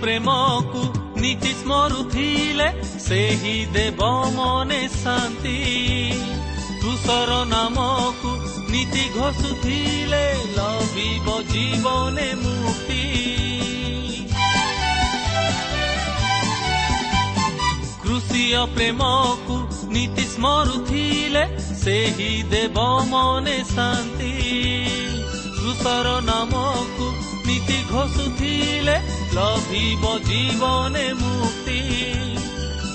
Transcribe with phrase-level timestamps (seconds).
[0.01, 0.83] ପ୍ରେମକୁ
[1.21, 2.69] ନୀତି ସ୍ମରୁଥିଲେ
[3.07, 4.01] ସେହି ଦେବ
[4.37, 5.57] ମନେ ଶାନ୍ତି।
[6.83, 8.31] କୃଷର ନାମକୁ
[8.73, 10.25] ନୀତି ଘୋଷୁଥିଲେ
[10.57, 13.05] ଲଭିବ ଜୀବନେ ମୁକ୍ତି।
[18.03, 19.57] କୃଷିୟ ପ୍ରେମକୁ
[19.95, 21.45] ନୀତି ସ୍ମରୁଥିଲେ
[21.83, 22.77] ସେହି ଦେବ
[23.13, 24.33] ମନେ ଶାନ୍ତି।
[25.61, 27.07] କୃଷର ନାମକୁ
[27.47, 28.60] ନୀତି ଘୋଷୁଥିଲେ
[29.37, 31.81] ଲଭିବ ଜୀବନେ ମୁକ୍ତି।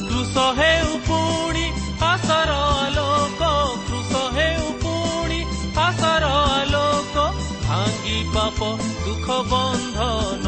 [0.07, 1.65] କୃଷ ହେଉ ପୁଣି
[2.05, 3.41] ଆଶାର ଆଲୋକ
[3.87, 5.39] କୃଷ ହେଉ ପୁଣି
[5.85, 7.25] ଆଶାର ଆଲୋକ।
[7.65, 8.59] ଭାଙ୍ଗି ପାପ
[9.05, 10.47] ଦୁଃଖ ବନ୍ଧନ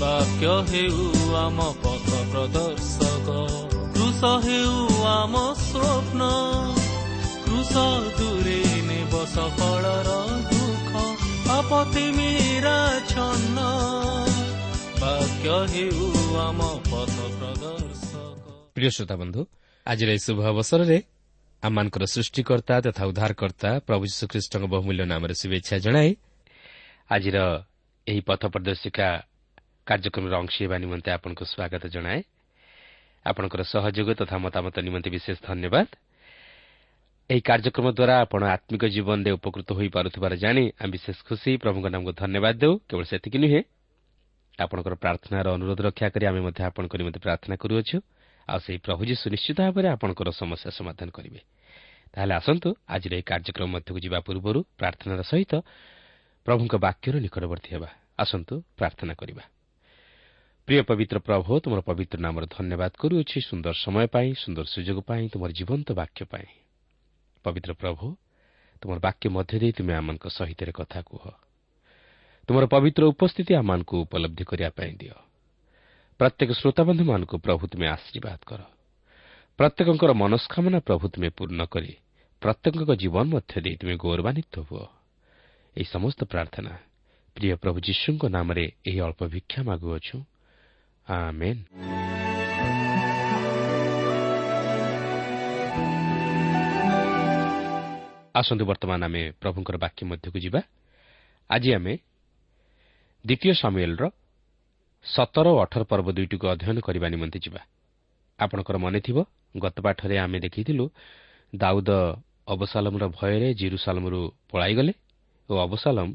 [0.00, 1.02] ବାକ୍ୟ ହେଉ
[1.42, 3.28] ଆମ ପଥ ପ୍ରଦର୍ଶକ।
[3.96, 4.76] କୃଷ ହେଉ
[5.10, 5.34] ଆମ
[5.64, 6.20] ସ୍ୱପ୍ନ
[7.44, 7.72] କୃଷ
[8.18, 10.08] ଦୂରେ ନେବ ସଫଳର
[10.50, 10.92] ଦୁଃଖ।
[11.56, 12.78] ଆପତି ମୀରା
[13.10, 13.58] ଛନ୍ନ
[15.04, 16.04] ବାକ୍ୟ ହେଉ
[16.40, 18.44] ଆମ ପଥ ପ୍ରଦର୍ଶକ
[18.76, 19.40] ପ୍ରିୟ ଶ୍ରୋତା ବନ୍ଧୁ
[19.86, 20.98] ଆଜିର ଏହି ଶୁଭ ଅବସରରେ
[21.62, 26.10] ଆମମାନଙ୍କର ସୃଷ୍ଟିକର୍ତ୍ତା ତଥା ଉଦ୍ଧାରକର୍ତ୍ତା ପ୍ରଭୁ ଯୀଶୁଖ୍ରୀଷ୍ଟଙ୍କ ବହୁମୂଲ୍ୟ ନାମରେ ଶୁଭେଚ୍ଛା ଜଣାଇ
[27.10, 27.38] ଆଜିର
[28.06, 29.08] ଏହି ପଥ ପ୍ରଦର୍ଶିକା
[29.86, 32.20] କାର୍ଯ୍ୟକ୍ରମର ଅଂଶ ହେବା ନିମନ୍ତେ ଆପଣଙ୍କୁ ସ୍ୱାଗତ ଜଣାଏ
[33.26, 35.86] ଆପଣଙ୍କର ସହଯୋଗ ତଥା ମତାମତ ନିମନ୍ତେ ବିଶେଷ ଧନ୍ୟବାଦ
[37.30, 42.54] ଏହି କାର୍ଯ୍ୟକ୍ରମ ଦ୍ୱାରା ଆପଣ ଆତ୍ମିକ ଜୀବନରେ ଉପକୃତ ହୋଇପାରୁଥିବାର ଜାଣି ଆମେ ବିଶେଷ ଖୁସି ପ୍ରଭୁଙ୍କ ନାମକୁ ଧନ୍ୟବାଦ
[42.62, 43.60] ଦେଉ କେବଳ ସେତିକି ନୁହେଁ
[44.62, 47.96] ଆପଣଙ୍କର ପ୍ରାର୍ଥନାର ଅନୁରୋଧ ରକ୍ଷା କରି ଆମେ ମଧ୍ୟ ଆପଣଙ୍କ ନିମନ୍ତେ ପ୍ରାର୍ଥନା କରୁଅଛୁ।
[48.48, 51.40] ଆଉ ସେହି ପ୍ରଭୁ ଯୀ ସୁନିଶ୍ଚିତ ଭାବରେ ଆପଣଙ୍କର ସମସ୍ୟା ସମାଧାନ କରିବେ।
[52.14, 55.52] ତାହେଲେ ଆସନ୍ତୁ ଆଜିର ଏହି କାର୍ଯ୍ୟକ୍ରମ ମଧ୍ୟକୁ ଯିବା ପୂର୍ବରୁ ପ୍ରାର୍ଥନାର ସହିତ
[56.46, 59.44] ପ୍ରଭୁଙ୍କ ବାକ୍ୟର ନିକଟବର୍ତ୍ତୀ ହେବା। ଆସନ୍ତୁ ପ୍ରାର୍ଥନା କରିବା।
[60.68, 65.50] ପ୍ରିୟ ପବିତ୍ର ପ୍ରଭୁ ତୁମର ପବିତ୍ର ନାମର ଧନ୍ୟବାଦ କରୁଅଛି ସୁନ୍ଦର ସମୟ ପାଇଁ ସୁନ୍ଦର ସୁଯୋଗ ପାଇଁ ତୁମର
[65.50, 66.48] ଜୀବନ୍ତ ବାକ୍ୟ ପାଇଁ।
[67.44, 68.06] ପବିତ୍ର ପ୍ରଭୁ
[68.80, 71.24] ତୁମର ବାକ୍ୟ ମଧ୍ୟ ଦେଇ ତୁମେ ଆମମାନଙ୍କ ସହିତ କଥା କୁହ।
[72.48, 75.16] ତୁମର ପବିତ୍ର ଉପସ୍ଥିତି ଆମମାନଙ୍କୁ ଉପଲବ୍ଧି କରିବା ପାଇଁ ଦିଅ।
[76.20, 78.60] ପ୍ରତ୍ୟେକ ଶ୍ରୋତାବନ୍ଧୁମାନଙ୍କୁ ପ୍ରଭୁ ତୁମେ ଆଶୀର୍ବାଦ କର।
[79.58, 81.92] ପ୍ରତ୍ୟେକଙ୍କର ମନସ୍କାମନା ପ୍ରଭୁ ତୁମେ ପୂର୍ଣ୍ଣ କରି
[82.42, 84.86] ପ୍ରତ୍ୟେକଙ୍କ ଜୀବନ ମଧ୍ୟ ଦେଇ ତୁମେ ଗୌରବାନ୍ୱିତ ହୁଅ।
[85.76, 86.72] ଏହି ସମସ୍ତ ପ୍ରାର୍ଥନା
[87.36, 90.16] ପ୍ରିୟ ପ୍ରଭୁ ଯୀଶୁଙ୍କ ନାମରେ ଏହି ଅଳ୍ପ ଭିକ୍ଷା ମାଗୁଅଛୁ।
[98.34, 100.60] ଆସନ୍ତୁ ବର୍ତ୍ତମାନ ଆମେ ପ୍ରଭୁଙ୍କର ବାକ୍ୟ ମଧ୍ୟକୁ ଯିବା।
[101.50, 101.94] ଆଜି ଆମେ
[103.24, 104.04] ଦ୍ୱିତୀୟ ସାମୁଏଲ୍ର
[105.04, 107.60] ସତର ଓ ଅଠର ପର୍ବ ଦୁଇଟିକୁ ଅଧ୍ୟୟନ କରିବା ନିମନ୍ତେ ଯିବା।
[108.38, 109.18] ଆପଣଙ୍କର ମନେଥିବ
[109.54, 110.84] ଗତ ପାଠରେ ଆମେ ଦେଖିଥିଲୁ
[111.52, 111.90] ଦାଉଦ
[112.46, 114.92] ଅବସାଲମର ଭୟରେ ଜିରୁସାଲମରୁ ପଳାଇଗଲେ
[115.48, 116.08] ଓ ଅବସାଲମ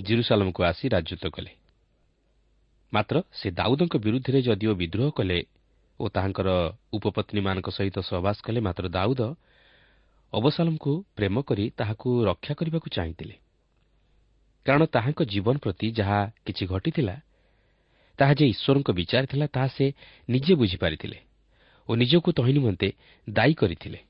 [0.00, 1.52] ଜିରୁସାଲମକୁ ଆସି ରାଜତ୍ୱ କଲେ।
[2.92, 5.38] ମାତ୍ର ସେ ଦାଉଦଙ୍କ ବିରୁଦ୍ଧରେ ଯଦିଓ ବିଦ୍ରୋହ କଲେ
[6.00, 6.48] ଓ ତାହାଙ୍କର
[6.92, 9.20] ଉପପତ୍ନୀମାନଙ୍କ ସହିତ ସହବାସ କଲେ ମାତ୍ର ଦାଉଦ
[10.32, 13.34] ଅବସାଲମକୁ ପ୍ରେମ କରି ତାହାକୁ ରକ୍ଷା କରିବାକୁ ଚାହିଁଥିଲେ।
[14.66, 17.16] କାରଣ ତାହାଙ୍କ ଜୀବନ ପ୍ରତି ଯାହା କିଛି ଘଟିଥିଲା
[18.18, 19.86] ତାହା ଯେ ଈଶ୍ୱରଙ୍କ ବିଚାର ଥିଲା ତାହା ସେ
[20.28, 21.18] ନିଜେ ବୁଝିପାରିଥିଲେ
[21.88, 22.88] ଓ ନିଜକୁ ତହିଁ ନିମନ୍ତେ
[23.28, 24.00] ଦାୟୀ କରିଥିଲେ।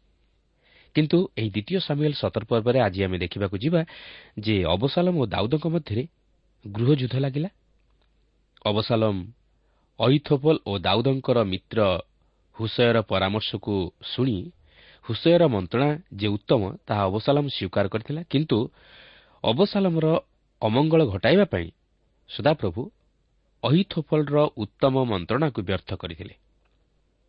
[0.94, 3.80] କିନ୍ତୁ ଏହି ଦ୍ୱିତୀୟ ସାମୁଏଲ ସତର ପର୍ବରେ ଆଜି ଆମେ ଦେଖିବାକୁ ଯିବା
[4.44, 6.02] ଯେ ଅବସାଲମ ଓ ଦାଉଦଙ୍କ ମଧ୍ୟରେ
[6.64, 7.50] ଗୃହଯୁଦ୍ଧ ଲାଗିଲା।
[8.66, 9.14] ଅବସାଲମ
[9.98, 11.78] ଅଇଥୋପଲ ଓ ଦାଉଦଙ୍କର ମିତ୍ର
[12.56, 13.74] ହୁସୟର ପରାମର୍ଶକୁ
[14.12, 14.36] ଶୁଣି
[15.04, 18.58] ହୁସୟର ମନ୍ତ୍ରଣା ଯେ ଉତ୍ତମ ତାହା ଅବସାଲମ ସ୍ୱୀକାର କରିଥିଲା। କିନ୍ତୁ
[19.44, 20.06] ଅବସାଲମର
[20.62, 21.68] ଅମଙ୍ଗଳ ଘଟାଇବା ପାଇଁ
[22.30, 22.82] ସଦାପ୍ରଭୁ
[23.62, 26.34] ଅହିଥୋପଲର ଉତ୍ତମ ମନ୍ତ୍ରଣାକୁ ବ୍ୟର୍ଥ କରିଥିଲେ।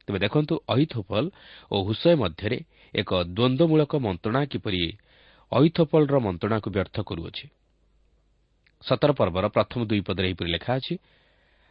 [0.08, 1.26] ତେବେ ଦେଖନ୍ତୁ ଅହିଥୋପଲ
[1.72, 2.58] ଓ ହୁସୟ ମଧ୍ୟରେ
[2.94, 4.82] ଏକ ଦ୍ୱନ୍ଦ୍ୱମୂଳକ ମନ୍ତ୍ରଣା କିପରି
[5.52, 7.46] ଅହିଥୋପଲର ମନ୍ତ୍ରଣାକୁ ବ୍ୟର୍ଥ କରୁଅଛି।
[8.84, 10.96] ସତର ପର୍ବର ପ୍ରଥମ ଦୁଇ ପଦରେ ଏହିପରି ଲେଖା ଅଛି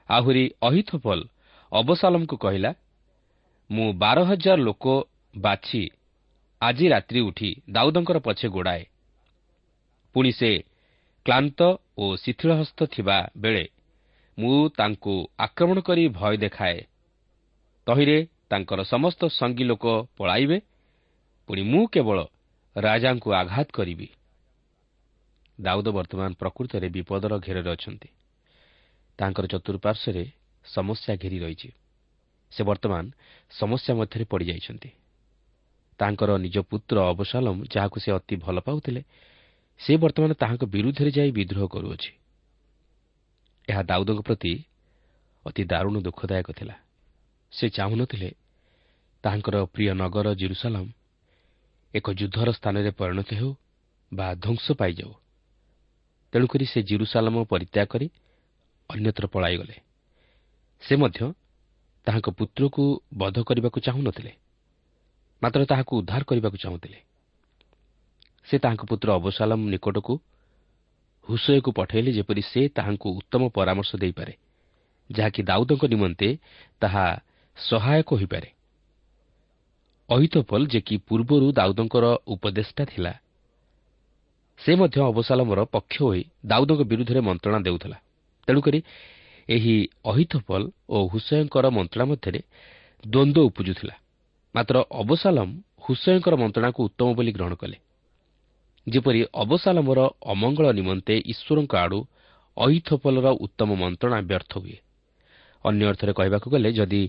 [0.09, 1.21] ଆହୁରି ଅହିଥୋପଲ
[1.73, 2.71] ଅବସାଲମକୁ କହିଲା
[3.71, 4.85] ମୁଁ ବାର ହଜାର ଲୋକ
[5.35, 5.83] ବାଛି
[6.63, 8.85] ଆଜି ରାତ୍ରି ଉଠି ଦାଉଦଙ୍କର ପଛେ ଗୋଡ଼ାଏ।
[10.15, 10.51] ପୁଣି ସେ
[11.31, 11.63] କ୍ଲାନ୍ତ
[11.99, 13.69] ଓ ଶିଥିଳହସ୍ତ ଥିବା ବେଳେ
[14.39, 16.81] ମୁଁ ତାଙ୍କୁ ଆକ୍ରମଣ କରି ଭୟ ଦେଖାଏ।
[17.87, 19.87] ତହିଁରେ ତାଙ୍କର ସମସ୍ତ ସଙ୍ଗୀ ଲୋକ
[20.17, 20.61] ପଳାଇବେ।
[21.49, 22.19] ପୁଣି ମୁଁ କେବଳ
[22.77, 24.09] ରାଜାଙ୍କୁ ଆଘାତ କରିବି।
[25.61, 28.09] ଦାଉଦ ବର୍ତ୍ତମାନ ପ୍ରକୃତରେ ବିପଦର ଘେରରେ ଅଛନ୍ତି।
[29.19, 30.25] ତାଙ୍କର ଚତୁଃପାର୍ଶ୍ୱରେ
[30.65, 31.71] ସମସ୍ୟା ଘେରି ରହିଛି।
[32.51, 33.05] ସେ ବର୍ତ୍ତମାନ
[33.51, 34.91] ସମସ୍ୟା ମଧ୍ୟରେ ପଡ଼ିଯାଇଛନ୍ତି।
[35.99, 39.03] ତାଙ୍କର ନିଜ ପୁତ୍ର ଅବସାଲମ ଯାହାକୁ ସେ ଅତି ଭଲ ପାଉଥିଲେ
[39.81, 42.11] ସେ ବର୍ତ୍ତମାନ ତାହାଙ୍କ ବିରୁଦ୍ଧରେ ଯାଇ ବିଦ୍ରୋହ କରୁଅଛି।
[43.69, 44.53] ଏହା ଦାଉଦଙ୍କ ପ୍ରତି
[45.47, 46.77] ଅତି ଦାରୁଣ ଦୁଃଖଦାୟକ ଥିଲା।
[47.53, 48.31] ସେ ଚାହୁଁନଥିଲେ
[49.25, 50.87] ତାହାଙ୍କର ପ୍ରିୟ ନଗର ଜିରୁସାଲାମ
[51.95, 53.51] ଏକ ଯୁଦ୍ଧର ସ୍ଥାନରେ ପରିଣତ ହେଉ
[54.13, 55.13] ବା ଧ୍ୱଂସ ପାଇଯାଉ।
[56.33, 58.07] ତେଣୁକରି ସେ ଜିରୁସାଲାମ ପରିତ୍ୟାଗ କରି
[58.91, 59.77] ଅନ୍ୟତ୍ର ପଳାଇଗଲେ।
[60.83, 61.21] ସେ ମଧ୍ୟ
[62.07, 62.83] ତାହାଙ୍କ ପୁତ୍ରକୁ
[63.15, 64.33] ବଧ କରିବାକୁ ଚାହୁଁନଥିଲେ
[65.43, 66.99] ମାତ୍ର ତାହାକୁ ଉଦ୍ଧାର କରିବାକୁ ଚାହୁଁଥିଲେ।
[68.49, 70.15] ସେ ତାହାଙ୍କ ପୁତ୍ର ଅବସାଲମ ନିକଟକୁ
[71.29, 74.35] ହୁସୟକୁ ପଠାଇଲେ ଯେପରି ସେ ତାହାଙ୍କୁ ଉତ୍ତମ ପରାମର୍ଶ ଦେଇପାରେ
[75.11, 76.29] ଯାହାକି ଦାଉଦଙ୍କ ନିମନ୍ତେ
[76.81, 77.05] ତାହା
[77.57, 78.49] ସହାୟକ ହୋଇପାରେ।
[80.09, 83.13] ଅହିତୋପଲ ଯେ କି ପୂର୍ବରୁ ଦାଉଦଙ୍କର ଉପଦେଷ୍ଟା ଥିଲା
[84.61, 87.99] ସେ ମଧ୍ୟ ଅବସାଲମର ପକ୍ଷ ହୋଇ ଦାଉଦଙ୍କ ବିରୁଦ୍ଧରେ ମନ୍ତ୍ରଣା ଦେଉଥିଲା।
[88.49, 88.81] ତେଣୁକରି
[89.49, 92.41] ଏହି ଅହିଥୋପଲ ଓ ହୁସୟଙ୍କର ମନ୍ତ୍ରଣା ମଧ୍ୟରେ
[93.05, 93.95] ଦ୍ୱନ୍ଦ୍ୱ ଉପୁଜୁଥିଲା।
[94.55, 95.49] ମାତ୍ର ଅବସାଲମ
[95.85, 97.77] ହୁସୟଙ୍କର ମନ୍ତ୍ରଣାକୁ ଉତ୍ତମ ବୋଲି ଗ୍ରହଣ କଲେ।
[98.87, 101.99] ଯେପରି ଅବସାଲମର ଅମଙ୍ଗଳ ନିମନ୍ତେ ଈଶ୍ୱରଙ୍କ ଆଡ଼ୁ
[102.57, 104.77] ଅହିଥୋପଲର ଉତ୍ତମ ମନ୍ତ୍ରଣା ବ୍ୟର୍ଥ ହୁଏ।
[105.65, 107.03] ଅନ୍ୟ ଅର୍ଥରେ କହିବାକୁ ଗଲେ ଯଦି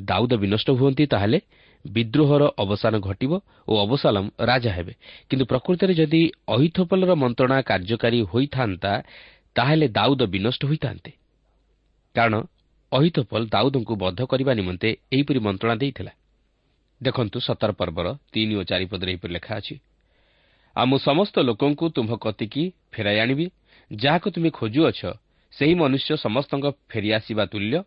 [0.00, 1.38] ଦାଉଦ ବିନଷ୍ଟ ହୁଅନ୍ତି ତାହେଲେ
[1.84, 3.32] ବିଦ୍ରୋହର ଅବସାନ ଘଟିବ
[3.68, 4.94] ଓ ଅବସାଲମ ରାଜା ହେବେ।
[5.28, 8.92] କିନ୍ତୁ ପ୍ରକୃତରେ ଯଦି ଅହିଥୋପଲର ମନ୍ତ୍ରଣା କାର୍ଯ୍ୟକାରୀ ହୋଇଥାନ୍ତା
[9.54, 11.10] ତାହେଲେ ଦାଉଦ ବିନଷ୍ଟ ହୋଇଥାନ୍ତେ।
[12.14, 12.34] କାରଣ
[12.92, 16.12] ଅହିତୋପଲ ଦାଉଦଙ୍କୁ ବଦ୍ଧ କରିବା ନିମନ୍ତେ ଏହିପରି ମନ୍ତ୍ରଣା ଦେଇଥିଲା।
[17.00, 19.74] ଦେଖନ୍ତୁ ସତର ପର୍ବର ତିନି ଓ ଚାରିପଦରେ ଏହିପରି ଲେଖା ଅଛି।
[20.76, 23.46] ଆଉ ମୁଁ ସମସ୍ତ ଲୋକଙ୍କୁ ତୁମ୍ଭ କତିକି ଫେରାଇ ଆଣିବି
[23.92, 25.00] ଯାହାକୁ ତୁମେ ଖୋଜୁଅଛ
[25.52, 27.78] ସେହି ମନୁଷ୍ୟ ସମସ୍ତଙ୍କ ଫେରିଆସିବା ତୁଲ୍ୟ।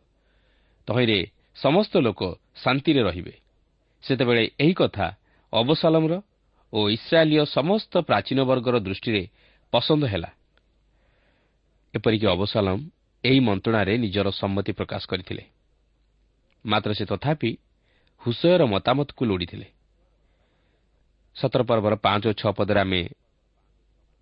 [0.88, 1.20] ତହିଁରେ
[1.56, 2.22] ସମସ୍ତ ଲୋକ
[2.64, 3.34] ଶାନ୍ତିରେ ରହିବେ।
[4.04, 5.08] ସେତେବେଳେ ଏହି କଥା
[5.54, 6.14] ଅବସାଲମର
[6.74, 9.24] ଓ ଇସ୍ରାଏଲୀୟ ସମସ୍ତ ପ୍ରାଚୀନ ବର୍ଗର ଦୃଷ୍ଟିରେ
[9.74, 10.30] ପସନ୍ଦ ହେଲା।
[11.94, 12.78] ଏପରିକି ଅବସାଲମ
[13.24, 15.44] ଏହି ମନ୍ତ୍ରଣାରେ ନିଜର ସମ୍ମତି ପ୍ରକାଶ କରିଥିଲେ।
[16.66, 17.52] ମାତ୍ର ସେ ତଥାପି
[18.22, 19.68] ହୁସୟର ମତାମତକୁ ଲୋଡ଼ିଥିଲେ।
[21.36, 23.02] ସତର ପର୍ବର ପାଞ୍ଚ ଓ ଛଅ ପଦରେ ଆମେ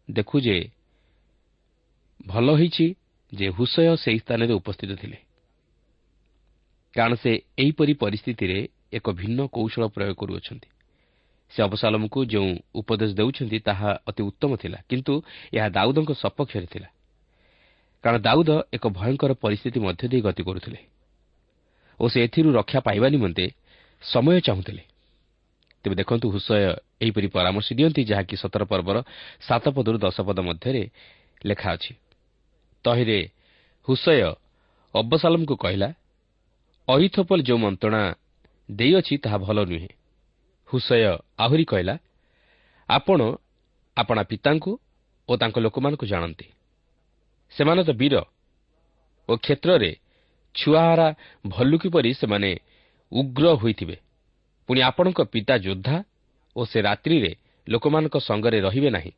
[0.09, 0.57] ଦେଖୁ ଯେ
[2.27, 2.95] ଭଲ ହୋଇଛି
[3.33, 5.17] ଯେ ହୁସୟ ସେହି ସ୍ଥାନରେ ଉପସ୍ଥିତ ଥିଲେ।
[6.93, 8.57] କାରଣ ସେ ଏହିପରି ପରିସ୍ଥିତିରେ
[8.93, 10.69] ଏକ ଭିନ୍ନ କୌଶଳ ପ୍ରୟୋଗ କରୁଅଛନ୍ତି।
[11.51, 15.13] ସେ ଅବସାଲମକୁ ଯେଉଁ ଉପଦେଶ ଦେଉଛନ୍ତି ତାହା ଅତି ଉତ୍ତମ ଥିଲା କିନ୍ତୁ
[15.53, 16.89] ଏହା ଦାଉଦଙ୍କ ସପକ୍ଷରେ ଥିଲା।
[18.03, 20.79] କାରଣ ଦାଉଦ ଏକ ଭୟଙ୍କର ପରିସ୍ଥିତି ମଧ୍ୟ ଦେଇ ଗତି କରୁଥିଲେ।
[21.99, 23.45] ଓ ସେ ଏଥିରୁ ରକ୍ଷା ପାଇବା ନିମନ୍ତେ
[24.03, 24.83] ସମୟ ଚାହୁଁଥିଲେ।
[25.83, 26.51] ତେବେ ଦେଖନ୍ତୁ ହୁସୟ
[27.03, 28.97] ଏହିପରି ପରାମର୍ଶ ଦିଅନ୍ତି ଯାହାକି ସତର ପର୍ବର
[29.41, 30.83] ସାତ ପଦରୁ ଦଶ ପଦ ମଧ୍ୟରେ
[31.45, 31.93] ଲେଖା ଅଛି।
[32.85, 33.19] ତହିଁରେ
[33.87, 34.07] ହୁସୟ
[34.95, 35.89] ଅବସାଲମକୁ କହିଲା
[36.87, 38.01] ଅହିଥୋପଲ ଯେଉଁ ମନ୍ତ୍ରଣା
[38.69, 39.91] ଦେଇଅଛି ତାହା ଭଲ ନୁହେଁ।
[40.69, 41.95] ହୁସୟ ଆହୁରି କହିଲା
[42.89, 43.19] ଆପଣ
[43.97, 44.71] ଆପଣା ପିତାଙ୍କୁ
[45.29, 46.47] ଓ ତାଙ୍କ ଲୋକମାନଙ୍କୁ ଜାଣନ୍ତି।
[47.51, 48.15] ସେମାନେ ତ ବୀର
[49.29, 49.91] ଓ କ୍ଷେତ୍ରରେ
[50.55, 51.07] ଛୁଆହାରା
[51.47, 52.49] ଭଲ୍ଲୁକି ପରି ସେମାନେ
[53.11, 53.95] ଉଗ୍ର ହୋଇଥିବେ।
[54.67, 55.97] ପୁଣି ଆପଣଙ୍କ ପିତା ଯୋଦ୍ଧା
[56.55, 57.31] ଓ ସେ ରାତ୍ରିରେ
[57.67, 59.11] ଲୋକମାନଙ୍କ ସଙ୍ଗରେ ରହିବେ ନାହିଁ।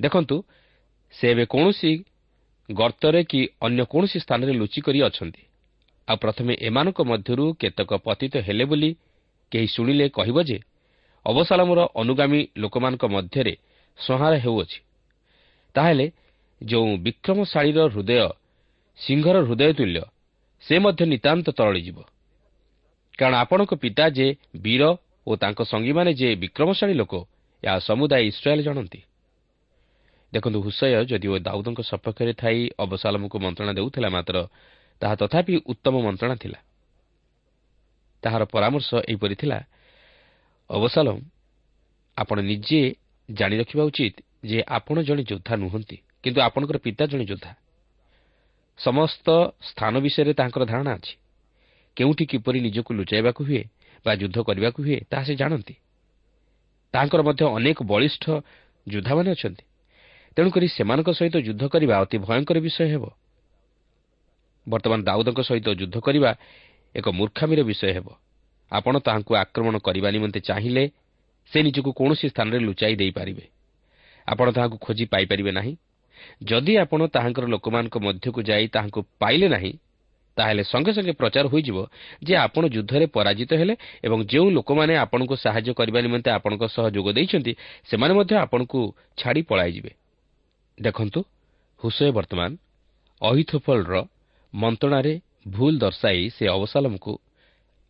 [0.00, 0.36] ଦେଖନ୍ତୁ
[1.14, 1.92] ସେ ଏବେ କୌଣସି
[2.70, 5.42] ଗର୍ତ୍ତରେ କି ଅନ୍ୟ କୌଣସି ସ୍ଥାନରେ ଲୁଚିକରି ଅଛନ୍ତି।
[6.08, 8.90] ଆଉ ପ୍ରଥମେ ଏମାନଙ୍କ ମଧ୍ୟରୁ କେତେକ ପତିତ ହେଲେ ବୋଲି
[9.52, 10.58] କେହି ଶୁଣିଲେ କହିବ ଯେ
[11.26, 13.54] ଅବସାଲମର ଅନୁଗାମୀ ଲୋକମାନଙ୍କ ମଧ୍ୟରେ
[13.98, 14.78] ସଂହାର ହେଉଅଛି।
[15.74, 16.06] ତାହେଲେ
[16.60, 18.28] ଯେଉଁ ବିକ୍ରମଶାଳୀର ହୃଦୟ
[18.98, 20.02] ସିଂହର ହୃଦୟ ତୁଲ୍ୟ
[20.62, 21.98] ସେ ମଧ୍ୟ ନିତାନ୍ତ ତରଳିଯିବ।
[23.18, 24.82] କାରଣ ଆପଣଙ୍କ ପିତା ଯେ ବୀର
[25.26, 27.14] ଓ ତାଙ୍କ ସଙ୍ଗୀମାନେ ଯେ ବିକ୍ରମଶାଳୀ ଲୋକ
[27.62, 29.00] ଏହା ସମୁଦାୟ ଇସ୍ରାଏଲ୍ ଜାଣନ୍ତି।
[30.32, 34.36] ଦେଖନ୍ତୁ ହୁସୟ ଯଦିଓ ଦାଉଦଙ୍କ ସପକ୍ଷରେ ଥାଇ ଅବସାଲମକୁ ମନ୍ତ୍ରଣା ଦେଉଥିଲା ମାତ୍ର
[35.02, 36.58] ତାହା ତଥାପି ଉତ୍ତମ ମନ୍ତ୍ରଣା ଥିଲା।
[38.22, 39.58] ତାହାର ପରାମର୍ଶ ଏହିପରି ଥିଲା
[40.70, 41.16] ଅବସାଲମ
[42.16, 42.80] ଆପଣ ନିଜେ
[43.28, 47.52] ଜାଣି ରଖିବା ଉଚିତ ଯେ ଆପଣ ଜଣେ ଯୋଦ୍ଧା ନୁହନ୍ତି କିନ୍ତୁ ଆପଣଙ୍କର ପିତା ଜଣେ ଯୋଦ୍ଧା।
[48.78, 49.26] ସମସ୍ତ
[49.62, 51.14] ସ୍ଥାନ ବିଷୟରେ ତାଙ୍କର ଧାରଣା ଅଛି।
[51.96, 53.62] କେଉଁଠି କିପରି ନିଜକୁ ଲୁଚାଇବାକୁ ହୁଏ
[54.04, 55.74] ବା ଯୁଦ୍ଧ କରିବାକୁ ହୁଏ ତାହା ସେ ଜାଣନ୍ତି।
[56.94, 58.24] ତାଙ୍କର ମଧ୍ୟ ଅନେକ ବଳିଷ୍ଠ
[58.86, 59.64] ଯୋଦ୍ଧାମାନେ ଅଛନ୍ତି।
[60.36, 63.04] ତେଣୁକରି ସେମାନଙ୍କ ସହିତ ଯୁଦ୍ଧ କରିବା ଅତି ଭୟଙ୍କର ବିଷୟ ହେବ।
[64.66, 66.30] ବର୍ତ୍ତମାନ ଦାଉଦଙ୍କ ସହିତ ଯୁଦ୍ଧ କରିବା
[66.94, 68.06] ଏକ ମୂର୍ଖାମିର ବିଷୟ ହେବ।
[68.72, 70.84] ଆପଣ ତାହାଙ୍କୁ ଆକ୍ରମଣ କରିବା ନିମନ୍ତେ ଚାହିଁଲେ
[71.52, 73.44] ସେ ନିଜକୁ କୌଣସି ସ୍ଥାନରେ ଲୁଚାଇ ଦେଇପାରିବେ
[74.28, 75.74] ଆପଣ ତାହାଙ୍କୁ ଖୋଜି ପାଇପାରିବେ ନାହିଁ।
[76.42, 79.72] ଯଦି ଆପଣ ତାହାଙ୍କର ଲୋକମାନଙ୍କ ମଧ୍ୟକୁ ଯାଇ ତାହାଙ୍କୁ ପାଇଲେ ନାହିଁ
[80.36, 81.78] ତାହେଲେ ସଙ୍ଗେ ସଙ୍ଗେ ପ୍ରଚାର ହୋଇଯିବ
[82.22, 83.74] ଯେ ଆପଣ ଯୁଦ୍ଧରେ ପରାଜିତ ହେଲେ
[84.04, 87.52] ଏବଂ ଯେଉଁ ଲୋକମାନେ ଆପଣଙ୍କୁ ସାହାଯ୍ୟ କରିବା ନିମନ୍ତେ ଆପଣଙ୍କ ସହ ଯୋଗ ଦେଇଛନ୍ତି
[87.88, 88.80] ସେମାନେ ମଧ୍ୟ ଆପଣଙ୍କୁ
[89.16, 89.92] ଛାଡ଼ି ପଳାଇଯିବେ
[90.78, 91.20] ଦେଖନ୍ତୁ
[91.80, 92.50] ହୁସୟ ବର୍ତ୍ତମାନ
[93.20, 93.94] ଅହିଥୋଫଲର
[94.54, 95.12] ମନ୍ତ୍ରଣାରେ
[95.48, 97.12] ଭୁଲ ଦର୍ଶାଇ ସେ ଅବସାଲମକୁ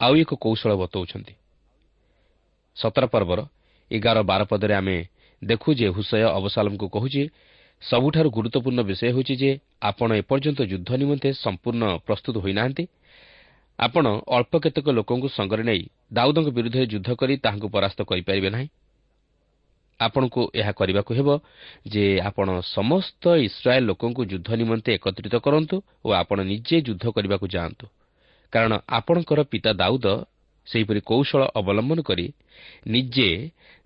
[0.01, 1.35] ଆଉ ଏକ କୌଶଳ ବତାଉଛନ୍ତି।
[2.77, 3.41] ସତର ପର୍ବର
[3.91, 4.97] ଏଗାର ବାର ପଦରେ ଆମେ
[5.43, 7.23] ଦେଖୁ ଯେ ହୁସୟ ଅବସାଲମକୁ କହୁଛି
[7.83, 12.85] ସବୁଠାରୁ ଗୁରୁତ୍ୱପୂର୍ଣ୍ଣ ବିଷୟ ହେଉଛି ଯେ ଆପଣ ଏପର୍ଯ୍ୟନ୍ତ ଯୁଦ୍ଧ ନିମନ୍ତେ ସମ୍ପୂର୍ଣ୍ଣ ପ୍ରସ୍ତୁତ ହୋଇନାହାନ୍ତି।
[13.79, 14.05] ଆପଣ
[14.37, 18.69] ଅଳ୍ପ କେତେକ ଲୋକଙ୍କୁ ସଙ୍ଗରେ ନେଇ ଦାଉଦଙ୍କ ବିରୁଦ୍ଧରେ ଯୁଦ୍ଧ କରି ତାହାଙ୍କୁ ପରାସ୍ତ କରିପାରିବେ ନାହିଁ।
[20.01, 21.29] ଆପଣଙ୍କୁ ଏହା କରିବାକୁ ହେବ
[21.93, 27.87] ଯେ ଆପଣ ସମସ୍ତ ଇସ୍ରାଏଲ୍ ଲୋକଙ୍କୁ ଯୁଦ୍ଧ ନିମନ୍ତେ ଏକତ୍ରିତ କରନ୍ତୁ ଓ ଆପଣ ନିଜେ ଯୁଦ୍ଧ କରିବାକୁ ଯାଆନ୍ତୁ।
[28.53, 30.07] କାରଣ ଆପଣଙ୍କର ପିତା ଦାଉଦ
[30.67, 32.27] ସେହିପରି କୌଶଳ ଅବଲମ୍ବନ କରି
[32.87, 33.29] ନିଜେ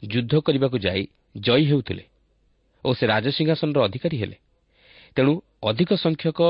[0.04, 1.02] ଯୁଦ୍ଧ କରିବାକୁ ଯାଇ
[1.37, 2.04] ଜୟୀ ହେଉଥିଲେ।
[2.84, 4.37] ଓ ସେ ରାଜସିଂହାସନର ଅଧିକାରୀ ହେଲେ।
[5.16, 5.32] ତେଣୁ
[5.62, 6.40] ଅଧିକ ସଂଖ୍ୟକ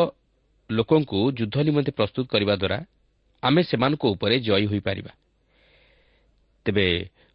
[0.70, 2.78] ଲୋକଙ୍କୁ ଯୁଦ୍ଧ ନିମନ୍ତେ ପ୍ରସ୍ତୁତ କରିବା ଦ୍ୱାରା
[3.42, 5.12] ଆମେ ସେମାନଙ୍କ ଉପରେ ଜୟୀ ହୋଇପାରିବା।
[6.66, 6.86] ତେବେ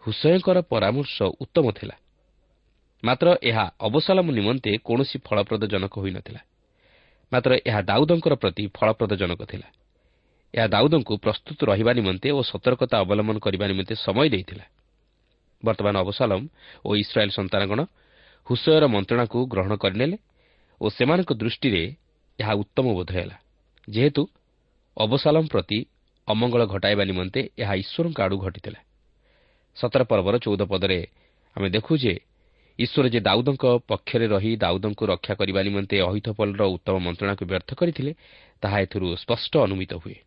[0.03, 1.95] ହୁସୟଙ୍କର ପରାମର୍ଶ ଉତ୍ତମ ଥିଲା।
[3.03, 6.41] ମାତ୍ର ଏହା ଅବସାଲମ ନିମନ୍ତେ କୌଣସି ଫଳପ୍ରଦଜନକ ହୋଇନଥିଲା।
[7.31, 9.67] ମାତ୍ର ଏହା ଦାଉଦଙ୍କର ପ୍ରତି ଫଳପ୍ରଦଜନକ ଥିଲା।
[10.53, 14.65] ଏହା ଦାଉଦଙ୍କୁ ପ୍ରସ୍ତୁତ ରହିବା ନିମନ୍ତେ ଓ ସତର୍କତା ଅବଲମ୍ବନ କରିବା ନିମନ୍ତେ ସମୟ ଦେଇଥିଲା।
[15.65, 16.41] ବର୍ତ୍ତମାନ ଅବସାଲମ
[16.85, 17.79] ଓ ଇସ୍ରାଏଲ୍ ସନ୍ତାନଗଣ
[18.47, 20.17] ହୁସୟର ମନ୍ତ୍ରଣାକୁ ଗ୍ରହଣ କରିନେଲେ
[20.81, 21.83] ଓ ସେମାନଙ୍କ ଦୃଷ୍ଟିରେ
[22.39, 23.37] ଏହା ଉତ୍ତମ ବୋଧ ହେଲା।
[23.87, 24.21] ଯେହେତୁ
[24.97, 25.79] ଅବସାଲମ ପ୍ରତି
[26.27, 28.79] ଅମଙ୍ଗଳ ଘଟାଇବା ନିମନ୍ତେ ଏହା ଈଶ୍ୱରଙ୍କ ଆଡ଼ୁ ଘଟିଥିଲା।
[29.77, 30.99] ସତର ପର୍ବର ଚଉଦ ପଦରେ
[31.55, 32.13] ଆମେ ଦେଖୁ ଯେ
[32.79, 38.11] ଈଶ୍ୱର ଯେ ଦାଉଦଙ୍କ ପକ୍ଷରେ ରହି ଦାଉଦଙ୍କୁ ରକ୍ଷା କରିବା ନିମନ୍ତେ ଅହିଥପଲର ଉତ୍ତମ ମନ୍ତ୍ରଣାକୁ ବ୍ୟର୍ଥ କରିଥିଲେ
[38.61, 40.17] ତାହା ଏଥିରୁ ସ୍ପଷ୍ଟ ଅନୁମିତ ହୁଏ।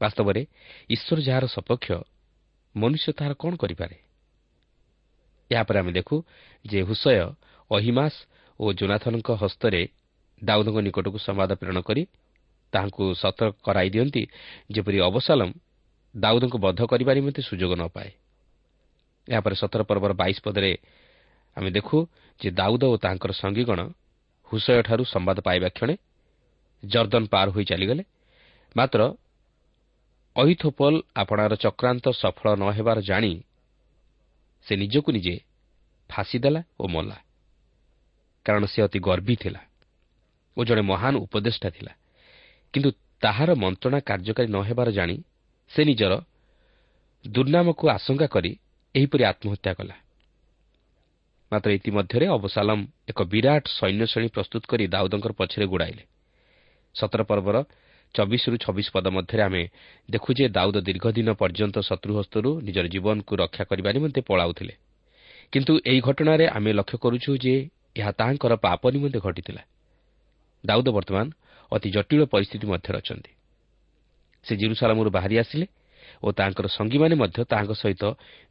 [0.00, 0.42] ବାସ୍ତବରେ
[0.90, 1.88] ଈଶ୍ୱର ଯାହାର ସପକ୍ଷ
[2.74, 3.96] ମନୁଷ୍ୟ ତାହାର କ'ଣ କରିପାରେ?
[5.50, 6.16] ଏହାପରେ ଆମେ ଦେଖୁ
[6.64, 7.16] ଯେ ହୁସୟ
[7.70, 8.14] ଅହିମାସ
[8.60, 9.82] ଓ ଜୋନାଥନଙ୍କ ହସ୍ତରେ
[10.42, 12.02] ଦାଉଦଙ୍କ ନିକଟକୁ ସମ୍ବାଦ ପ୍ରେରଣ କରି
[12.72, 14.22] ତାହାଙ୍କୁ ସତର୍କ କରାଇ ଦିଅନ୍ତି
[14.70, 15.50] ଯେପରି ଅବସାଲମ
[16.14, 18.10] ଦାଉଦଙ୍କୁ ବଦ୍ଧ କରିବା ନିମନ୍ତେ ସୁଯୋଗ ନ ପାଏ।
[19.28, 20.72] ଏହାପରେ ସତର ପର୍ବର ବାଇଶ ପଦରେ
[21.56, 21.96] ଆମେ ଦେଖୁ
[22.40, 23.80] ଯେ ଦାଉଦ ଓ ତାଙ୍କର ସଙ୍ଗୀଗଣ
[24.48, 25.94] ହୁସୟଠାରୁ ସମ୍ବାଦ ପାଇବା କ୍ଷଣେ
[26.82, 28.02] ଜର୍ଦ୍ଦନ ପାର ହୋଇ ଚାଲିଗଲେ।
[28.76, 29.00] ମାତ୍ର
[30.36, 33.32] ଅହିଥୋପଲ ଆପଣାର ଚକ୍ରାନ୍ତ ସଫଳ ନ ହେବାର ଜାଣି
[34.66, 35.34] ସେ ନିଜକୁ ନିଜେ
[36.10, 37.16] ଫାଶୀ ଦେଲା ଓ ମଲା।
[38.46, 39.60] କାରଣ ସେ ଅତି ଗର୍ବୀ ଥିଲା
[40.56, 41.92] ଓ ଜଣେ ମହାନ ଉପଦେଷ୍ଟା ଥିଲା।
[42.74, 42.90] କିନ୍ତୁ
[43.20, 45.16] ତାହାର ମନ୍ତ୍ରଣା କାର୍ଯ୍ୟକାରୀ ନ ହେବାର ଜାଣି
[45.70, 46.12] ସେ ନିଜର
[47.24, 48.50] ଦୁର୍ନାମକୁ ଆଶଙ୍କା କରି
[48.94, 49.96] ଏହିପରି ଆତ୍ମହତ୍ୟା କଲା।
[51.52, 56.04] ମାତ୍ର ଇତିମଧ୍ୟରେ ଅବସାଲମ ଏକ ବିରାଟ ସୈନ୍ୟଶ୍ରେଣୀ ପ୍ରସ୍ତୁତ କରି ଦାଉଦଙ୍କର ପଛରେ ଗୋଡ଼ାଇଲେ।
[56.94, 57.56] ସତର ପର୍ବର
[58.14, 59.62] ଚବିଶରୁ ଛବିଶ ପଦ ମଧ୍ୟରେ ଆମେ
[60.10, 64.74] ଦେଖୁ ଯେ ଦାଉଦ ଦୀର୍ଘଦିନ ପର୍ଯ୍ୟନ୍ତ ଶତ୍ରୁ ହସ୍ତରୁ ନିଜର ଜୀବନକୁ ରକ୍ଷା କରିବା ନିମନ୍ତେ ପଳାଉଥିଲେ।
[65.52, 67.54] କିନ୍ତୁ ଏହି ଘଟଣାରେ ଆମେ ଲକ୍ଷ୍ୟ କରୁଛୁ ଯେ
[67.96, 69.62] ଏହା ତାହାଙ୍କର ପାପ ନିମନ୍ତେ ଘଟିଥିଲା।
[70.64, 71.26] ଦାଉଦ ବର୍ତ୍ତମାନ
[71.72, 73.32] ଅତି ଜଟିଳ ପରିସ୍ଥିତି ମଧ୍ୟରେ ଅଛନ୍ତି।
[74.44, 75.66] ସେ ଜିରୁସାଲାମରୁ ବାହାରି ଆସିଲେ
[76.22, 78.04] ଓ ତାଙ୍କର ସଙ୍ଗୀମାନେ ମଧ୍ୟ ତାହାଙ୍କ ସହିତ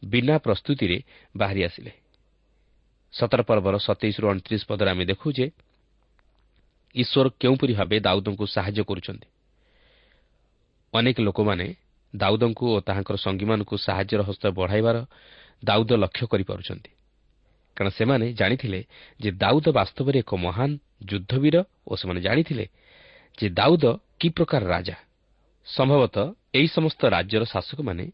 [0.03, 0.97] ବିନା ପ୍ରସ୍ତୁତିରେ
[1.35, 1.91] ବାହାରି ଆସିଲେ।
[3.13, 5.45] ସତର ପର୍ବର ସତେଇଶରୁ ଅଣତିରିଶ ପଦରେ ଆମେ ଦେଖୁ ଯେ
[6.95, 9.27] ଈଶ୍ୱର କେଉଁପରି ଭାବେ ଦାଉଦଙ୍କୁ ସାହାଯ୍ୟ କରୁଛନ୍ତି।
[10.93, 11.67] ଅନେକ ଲୋକମାନେ
[12.15, 14.97] ଦାଉଦଙ୍କୁ ଓ ତାହାଙ୍କର ସଙ୍ଗୀମାନଙ୍କୁ ସାହାଯ୍ୟର ହସ୍ତ ବଢ଼ାଇବାର
[15.65, 16.91] ଦାଉଦ ଲକ୍ଷ୍ୟ କରିପାରୁଛନ୍ତି।
[17.77, 18.79] କାରଣ ସେମାନେ ଜାଣିଥିଲେ
[19.19, 20.69] ଯେ ଦାଉଦ ବାସ୍ତବରେ ଏକ ମହାନ
[21.05, 21.55] ଯୁଦ୍ଧବୀର
[21.87, 22.65] ଓ ସେମାନେ ଜାଣିଥିଲେ
[23.37, 23.85] ଯେ ଦାଉଦ
[24.19, 24.97] କି ପ୍ରକାର ରାଜା।
[25.65, 28.05] ସମ୍ଭବତଃ ଏହି ସମସ୍ତ ରାଜ୍ୟର ଶାସକମାନେ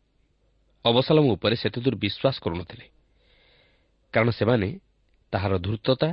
[0.85, 2.85] ଅବସାଲମ ଉପରେ ସେତେଦୂର ବିଶ୍ୱାସ କରୁନଥିଲେ।
[4.13, 4.67] କାରଣ ସେମାନେ
[5.33, 6.09] ତାହାର ଧୂର୍ତ୍ତତା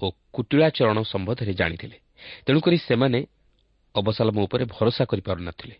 [0.00, 1.96] ଓ କୁଟିଳାଚରଣ ସମ୍ବନ୍ଧରେ ଜାଣିଥିଲେ।
[2.46, 3.20] ତେଣୁକରି ସେମାନେ
[3.94, 5.74] ଅବସାଲମ ଉପରେ ଭରସା କରିପାରୁନଥିଲେ।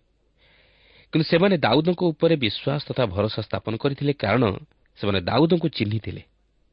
[1.12, 4.44] କିନ୍ତୁ ସେମାନେ ଦାଉଦଙ୍କ ଉପରେ ବିଶ୍ୱାସ ତଥା ଭରସା ସ୍ଥାପନ କରିଥିଲେ କାରଣ
[4.98, 6.22] ସେମାନେ ଦାଉଦଙ୍କୁ ଚିହ୍ନିଥିଲେ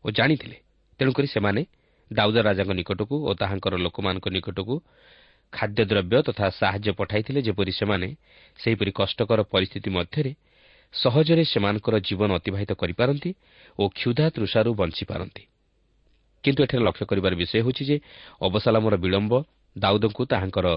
[0.06, 0.58] ଓ ଜାଣିଥିଲେ।
[1.00, 1.62] ତେଣୁକରି ସେମାନେ
[2.12, 4.76] ଦାଉଦ ରାଜାଙ୍କ ନିକଟକୁ ଓ ତାହାଙ୍କର ଲୋକମାନଙ୍କ ନିକଟକୁ
[5.54, 8.08] ଖାଦ୍ୟଦ୍ରବ୍ୟ ତଥା ସାହାଯ୍ୟ ପଠାଇଥିଲେ ଯେପରି ସେମାନେ
[8.60, 10.32] ସେହିପରି କଷ୍ଟକର ପରିସ୍ଥିତି ମଧ୍ୟରେ
[10.94, 13.32] ସହଜରେ ସେମାନଙ୍କର ଜୀବନ ଅତିବାହିତ କରିପାରନ୍ତି
[13.80, 15.44] ଓ କ୍ଷୁଧା ତୃଷାରୁ ବଞ୍ଚିପାରନ୍ତି।
[16.44, 17.96] କିନ୍ତୁ ଏଠାରେ ଲକ୍ଷ୍ୟ କରିବାର ବିଷୟ ହେଉଛି ଯେ
[18.42, 19.34] ଅବସାଲାମର ବିଳମ୍ବ
[19.80, 20.68] ଦାଉଦଙ୍କୁ ତାହାଙ୍କର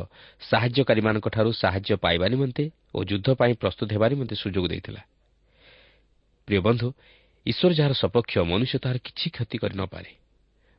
[0.42, 5.02] ସାହାଯ୍ୟକାରୀମାନଙ୍କଠାରୁ ସାହାଯ୍ୟ ପାଇବା ନିମନ୍ତେ ଓ ଯୁଦ୍ଧ ପାଇଁ ପ୍ରସ୍ତୁତ ହେବା ନିମନ୍ତେ ସୁଯୋଗ ଦେଇଥିଲା।
[6.48, 6.88] ପ୍ରିୟ ବନ୍ଧୁ
[7.46, 10.10] ଈଶ୍ୱର ଯାହାର ସପକ୍ଷ ମନୁଷ୍ୟ ତାହାର କିଛି କ୍ଷତି କରିନପାରେ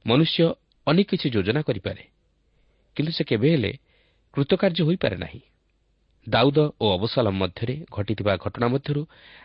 [0.05, 0.39] ମନୁଷ୍ୟ
[0.87, 2.03] ଅନେକ କିଛି ଯୋଜନା କରିପାରେ
[2.97, 3.71] କିନ୍ତୁ ସେ କେବେ ହେଲେ
[4.33, 5.41] କୃତକାର୍ଯ୍ୟ ହୋଇପାରେ ନାହିଁ।
[6.27, 9.01] ଦାଉଦ ଓ ଅବସାଲମ ମଧ୍ୟରେ ଘଟିଥିବା ଘଟଣା ମଧ୍ୟରୁ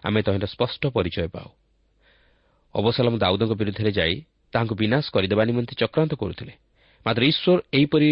[0.06, 1.48] ଆମେ ତହିଁର ସ୍ପଷ୍ଟ ପରିଚୟ ପାଉ।
[2.74, 4.14] ଅବସାଲମ ଦାଉଦଙ୍କ ବିରୁଦ୍ଧରେ ଯାଇ
[4.52, 6.54] ତାହାଙ୍କୁ ବିନାଶ କରିଦେବା ନିମନ୍ତେ ଚକ୍ରାନ୍ତ କରୁଥିଲେ।
[7.06, 8.10] ମାତ୍ର ଈଶ୍ୱର ଏହିପରି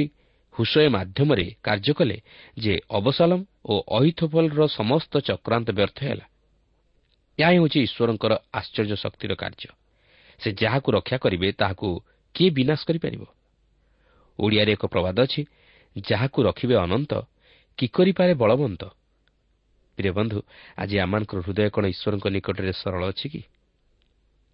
[0.59, 2.17] ହୁସୟ ମାଧ୍ୟମରେ କାର୍ଯ୍ୟ କଲେ
[2.59, 6.27] ଯେ ଅବସାଲମ ଓ ଅହିଥୋଫଲର ସମସ୍ତ ଚକ୍ରାନ୍ତ ବ୍ୟର୍ଥ ହେଲା।
[7.39, 9.69] ଏହା ହେଉଛି ଈଶ୍ୱରଙ୍କର ଆଶ୍ଚର୍ଯ୍ୟ ଶକ୍ତିର କାର୍ଯ୍ୟ।
[10.41, 11.89] ସେ ଯାହାକୁ ରକ୍ଷା କରିବେ ତାହାକୁ
[12.35, 13.23] କିଏ ବିନାଶ କରିପାରିବ?
[14.39, 15.43] ଓଡ଼ିଆରେ ଏକ ପ୍ରବାଦ ଅଛି
[15.97, 17.13] ଯାହାକୁ ରଖିବେ ଅନନ୍ତ
[17.79, 18.83] କି କରିପାରେ ବଳବନ୍ତ?
[19.99, 20.39] ପ୍ରିୟ ବନ୍ଧୁ
[20.77, 23.43] ଆଜି ଆମମାନଙ୍କର ହୃଦୟ କ'ଣ ଈଶ୍ୱରଙ୍କ ନିକଟରେ ସରଳ ଅଛି କି?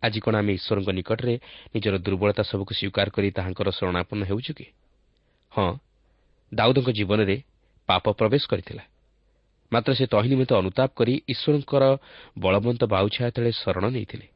[0.02, 1.35] ଆଜି କ'ଣ ଆମେ ଈଶ୍ୱରଙ୍କ ନିକଟରେ
[1.75, 4.66] ନିଜର ଦୁର୍ବଳତା ସବୁକୁ ସ୍ୱୀକାର କରି ତାହାଙ୍କର ଶରଣାପନ୍ନ ହେଉଛୁ କି?
[5.52, 5.78] ହଁ
[6.54, 7.42] ଦାଉଦଙ୍କ ଜୀବନରେ
[7.87, 8.85] ପାପ ପ୍ରବେଶ କରିଥିଲା।
[9.73, 11.85] ମାତ୍ର ସେ ତହି ନିମନ୍ତେ ଅନୁତାପ କରି ଈଶ୍ୱରଙ୍କର
[12.38, 14.26] ବଳବନ୍ତ ବାଉଛା ତଳେ ଶରଣ ନେଇଥିଲେ।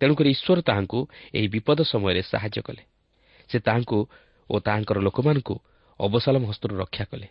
[0.00, 0.98] ତେଣୁକରି ଈଶ୍ୱର ତାହାଙ୍କୁ
[1.34, 2.82] ଏହି ବିପଦ ସମୟରେ ସାହାଯ୍ୟ କଲେ।
[3.50, 3.98] ସେ ତାହାଙ୍କୁ
[4.50, 5.54] ଓ ତାହାଙ୍କର ଲୋକମାନଙ୍କୁ
[6.00, 7.28] ଅବସାଲମ ହସ୍ତରୁ ରକ୍ଷା କଲେ।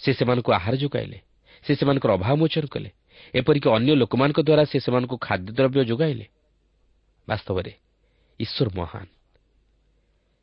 [0.00, 1.18] ସେ ସେମାନଙ୍କୁ ଆହାର ଯୋଗାଇଲେ।
[1.64, 2.90] ସେ ସେମାନଙ୍କର ଅଭାବ ମୋଚନ କଲେ।
[3.34, 6.26] ଏପରିକି ଅନ୍ୟ ଲୋକମାନଙ୍କ ଦ୍ୱାରା ସେ ସେମାନଙ୍କୁ ଖାଦ୍ୟଦ୍ରବ୍ୟ ଯୋଗାଇଲେ।
[7.28, 7.72] ବାସ୍ତବରେ
[8.40, 9.06] ଈଶ୍ୱର ମହାନ।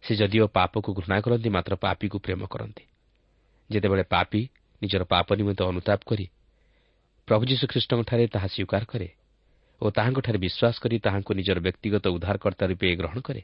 [0.08, 2.84] ସେ ଯଦିଓ ପାପକୁ ଘୃଣା କରନ୍ତି ମାତ୍ର ପାପିକୁ ପ୍ରେମ କରନ୍ତି।
[3.70, 4.42] ଯେତେବେଳେ ପାପି
[4.82, 6.26] ନିଜର ପାପ ନିମନ୍ତେ ଅନୁତାପ କରି
[7.28, 9.10] ପ୍ରଭୁ ଯୀଶୁଖ୍ରୀଷ୍ଟଙ୍କଠାରେ ତାହା ସ୍ୱୀକାର କରେ
[9.82, 13.42] ଓ ତାହାଙ୍କଠାରେ ବିଶ୍ୱାସ କରି ତାହାଙ୍କୁ ନିଜର ବ୍ୟକ୍ତିଗତ ଉଦ୍ଧାରକର୍ତ୍ତା ରୂପେ ଗ୍ରହଣ କରେ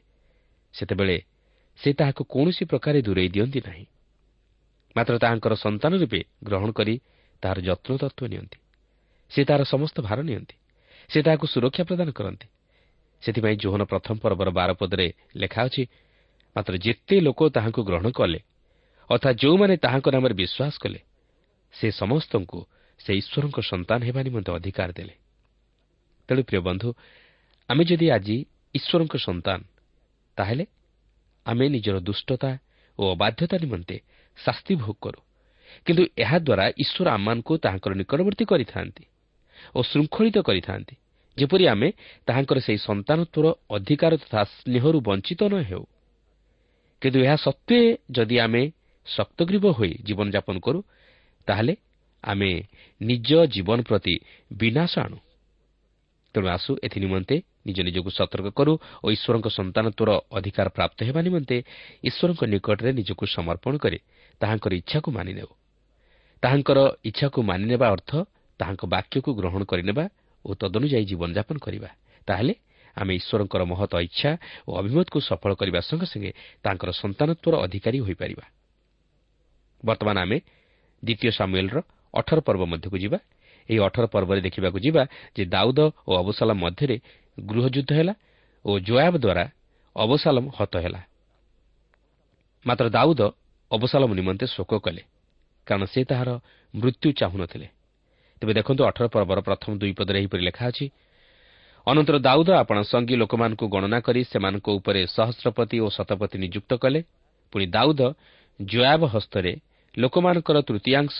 [0.74, 1.16] ସେତେବେଳେ
[1.78, 3.86] ସେ ତାହାକୁ କୌଣସି ପ୍ରକାରେ ଦୂରେଇ ଦିଅନ୍ତି ନାହିଁ।
[4.96, 6.94] ମାତ୍ର ତାହାଙ୍କର ସନ୍ତାନ ରୂପେ ଗ୍ରହଣ କରି
[7.42, 8.58] ତାହାର ଯତ୍ନ ତତ୍ତ୍ୱ ନିଅନ୍ତି।
[9.30, 10.54] ସେ ତାହାର ସମସ୍ତ ଭାର ନିଅନ୍ତି।
[11.10, 12.46] ସେ ତାହାକୁ ସୁରକ୍ଷା ପ୍ରଦାନ କରନ୍ତି।
[13.22, 15.82] ସେଥିପାଇଁ ଜୋହନ ପ୍ରଥମ ପର୍ବର ବାରପଦରେ ଲେଖା ଅଛି
[16.56, 18.40] ମାତ୍ର ଯେତେ ଲୋକ ତାହାଙ୍କୁ ଗ୍ରହଣ କଲେ
[19.10, 21.00] ଅର୍ଥାତ୍ ଯେଉଁମାନେ ତାହାଙ୍କ ନାମରେ ବିଶ୍ୱାସ କଲେ
[21.74, 22.58] ସେ ସମସ୍ତଙ୍କୁ
[23.00, 25.14] ସେ ଈଶ୍ୱରଙ୍କ ସନ୍ତାନ ହେବା ନିମନ୍ତେ ଅଧିକାର ଦେଲେ
[26.28, 26.88] ତେଣୁ ପ୍ରିୟ ବନ୍ଧୁ
[27.68, 28.36] ଆମେ ଯଦି ଆଜି
[28.74, 29.58] ଈଶ୍ୱରଙ୍କ ସନ୍ତାନ
[30.36, 30.64] ତାହେଲେ
[31.46, 32.50] ଆମେ ନିଜର ଦୁଷ୍ଟତା
[32.98, 33.96] ଓ ଅବାଧ୍ୟତା ନିମନ୍ତେ
[34.38, 35.20] ଶାସ୍ତି ଭୋଗ କରୁ
[35.86, 39.04] କିନ୍ତୁ ଏହାଦ୍ୱାରା ଈଶ୍ୱର ଆମମାନଙ୍କୁ ତାହାଙ୍କର ନିକଟବର୍ତ୍ତୀ କରିଥାନ୍ତି
[39.74, 40.94] ଓ ଶୃଙ୍ଖଳିତ କରିଥାନ୍ତି
[41.36, 41.88] ଯେପରି ଆମେ
[42.28, 45.84] ତାହାଙ୍କର ସେହି ସନ୍ତାନତ୍ୱର ଅଧିକାର ତଥା ସ୍ନେହରୁ ବଞ୍ଚିତ ନ ହେଉ
[47.04, 48.62] କିନ୍ତୁ ଏହା ସତ୍ତ୍ୱେ ଯଦି ଆମେ
[49.06, 50.80] ଶକ୍ତଗ୍ରୀବ ହୋଇ ଜୀବନଯାପନ କରୁ
[51.48, 51.74] ତାହେଲେ
[52.24, 52.50] ଆମେ
[53.00, 54.14] ନିଜ ଜୀବନ ପ୍ରତି
[54.50, 55.18] ବିନାଶ ଆଣୁ
[56.34, 57.36] ତେଣୁ ଆସୁ ଏଥି ନିମନ୍ତେ
[57.68, 58.72] ନିଜ ନିଜକୁ ସତର୍କ କରୁ
[59.04, 61.56] ଓ ଈଶ୍ୱରଙ୍କ ସନ୍ତାନତ୍ୱର ଅଧିକାର ପ୍ରାପ୍ତ ହେବା ନିମନ୍ତେ
[62.08, 63.98] ଈଶ୍ୱରଙ୍କ ନିକଟରେ ନିଜକୁ ସମର୍ପଣ କରି
[64.40, 65.50] ତାହାଙ୍କର ଇଚ୍ଛାକୁ ମାନିନେଉ।
[66.42, 68.10] ତାହାଙ୍କର ଇଚ୍ଛାକୁ ମାନିନେବା ଅର୍ଥ
[68.60, 70.04] ତାହାଙ୍କ ବାକ୍ୟକୁ ଗ୍ରହଣ କରିନେବା
[70.44, 71.90] ଓ ତଦନୁଯାୟୀ ଜୀବନଯାପନ କରିବା।
[72.28, 72.54] ତାହେଲେ
[72.96, 74.30] ଆମେ ଈଶ୍ୱରଙ୍କର ମହତ ଇଚ୍ଛା
[74.68, 76.30] ଓ ଅଭିମତକୁ ସଫଳ କରିବା ସଙ୍ଗେ ସଙ୍ଗେ
[76.64, 78.44] ତାଙ୍କର ସନ୍ତାନତ୍ୱର ଅଧିକାରୀ ହୋଇପାରିବା।
[79.82, 80.38] ବର୍ତ୍ତମାନ ଆମେ
[81.02, 81.76] ଦ୍ୱିତୀୟ ସାମୁଏଲ୍ର
[82.14, 83.18] ଅଠର ପର୍ବ ମଧ୍ୟକୁ ଯିବା।
[83.68, 85.02] ଏହି ଅଠର ପର୍ବରେ ଦେଖିବାକୁ ଯିବା
[85.36, 86.96] ଯେ ଦାଉଦ ଓ ଅବସାଲମ ମଧ୍ୟରେ
[87.38, 88.14] ଗୃହଯୁଦ୍ଧ ହେଲା
[88.64, 89.44] ଓ ଜୋୟାବ ଦ୍ୱାରା
[89.96, 91.00] ଅବସାଲମ ହତ ହେଲା।
[92.66, 93.20] ମାତ୍ର ଦାଉଦ
[93.70, 95.02] ଅବସାଲମ ନିମନ୍ତେ ଶୋକ କଲେ
[95.66, 96.30] କାରଣ ସେ ତାହାର
[96.74, 97.66] ମୃତ୍ୟୁ ଚାହୁଁନଥିଲେ।
[98.40, 100.86] ତେବେ ଦେଖନ୍ତୁ ଅଠର ପର୍ବର ପ୍ରଥମ ଦୁଇ ପଦରେ ଏହିପରି ଲେଖା ଅଛି
[101.86, 107.00] ଅନନ୍ତର ଦାଉଦ ଆପଣ ସଙ୍ଗୀ ଲୋକମାନଙ୍କୁ ଗଣନା କରି ସେମାନଙ୍କ ଉପରେ ସହସ୍ରପତି ଓ ଶତପତି ନିଯୁକ୍ତ କଲେ।
[107.52, 108.00] ପୁଣି ଦାଉଦ
[108.60, 109.52] ଜୟାବ ହସ୍ତରେ
[109.94, 111.16] ଲୋକମାନଙ୍କର ତୃତୀୟାଂଶ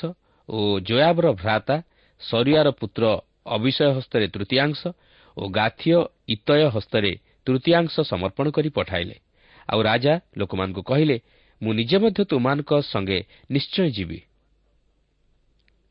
[0.49, 1.77] ଓ ଜୟାବର ଭ୍ରାତା
[2.21, 3.03] ସରିଆର ପୁତ୍ର
[3.47, 4.81] ଅବିଷୟ ହସ୍ତରେ ତୃତୀୟାଂଶ
[5.37, 5.99] ଓ ଗାଥିୟ
[6.29, 7.13] ଇତୟ ହସ୍ତରେ
[7.47, 9.17] ତୃତୀୟାଂଶ ସମର୍ପଣ କରି ପଠାଇଲେ।
[9.69, 11.17] ଆଉ ରାଜା ଲୋକମାନଙ୍କୁ କହିଲେ
[11.63, 13.19] ମୁଁ ନିଜେ ମଧ୍ୟ ତୁମାନଙ୍କ ସଙ୍ଗେ
[13.51, 14.19] ନିଶ୍ଚୟ ଯିବି।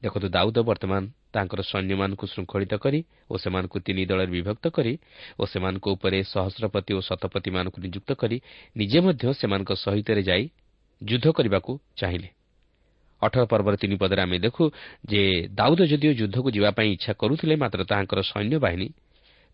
[0.01, 1.03] ଦେଖନ୍ତୁ ଦାଉଦ ବର୍ତ୍ତମାନ
[1.33, 2.99] ତାଙ୍କର ସୈନ୍ୟମାନଙ୍କୁ ଶୃଙ୍ଖଳିତ କରି
[3.31, 4.93] ଓ ସେମାନଙ୍କୁ ତିନି ଦଳରେ ବିଭକ୍ତ କରି
[5.39, 8.37] ଓ ସେମାନଙ୍କ ଉପରେ ସହସ୍ରପତି ଓ ଶତପତିମାନଙ୍କୁ ନିଯୁକ୍ତ କରି
[8.75, 10.43] ନିଜେ ମଧ୍ୟ ସେମାନଙ୍କ ସହିତରେ ଯାଇ
[11.01, 12.29] ଯୁଦ୍ଧ କରିବାକୁ ଚାହିଁଲେ।
[13.21, 14.63] ଅଠର ପର୍ବର ତିନି ପଦରେ ଆମେ ଦେଖୁ
[15.09, 15.21] ଯେ
[15.55, 18.87] ଦାଉଦ ଯଦିଓ ଯୁଦ୍ଧକୁ ଯିବା ପାଇଁ ଇଚ୍ଛା କରୁଥିଲେ ମାତ୍ର ତାହାଙ୍କର ସୈନ୍ୟବାହିନୀ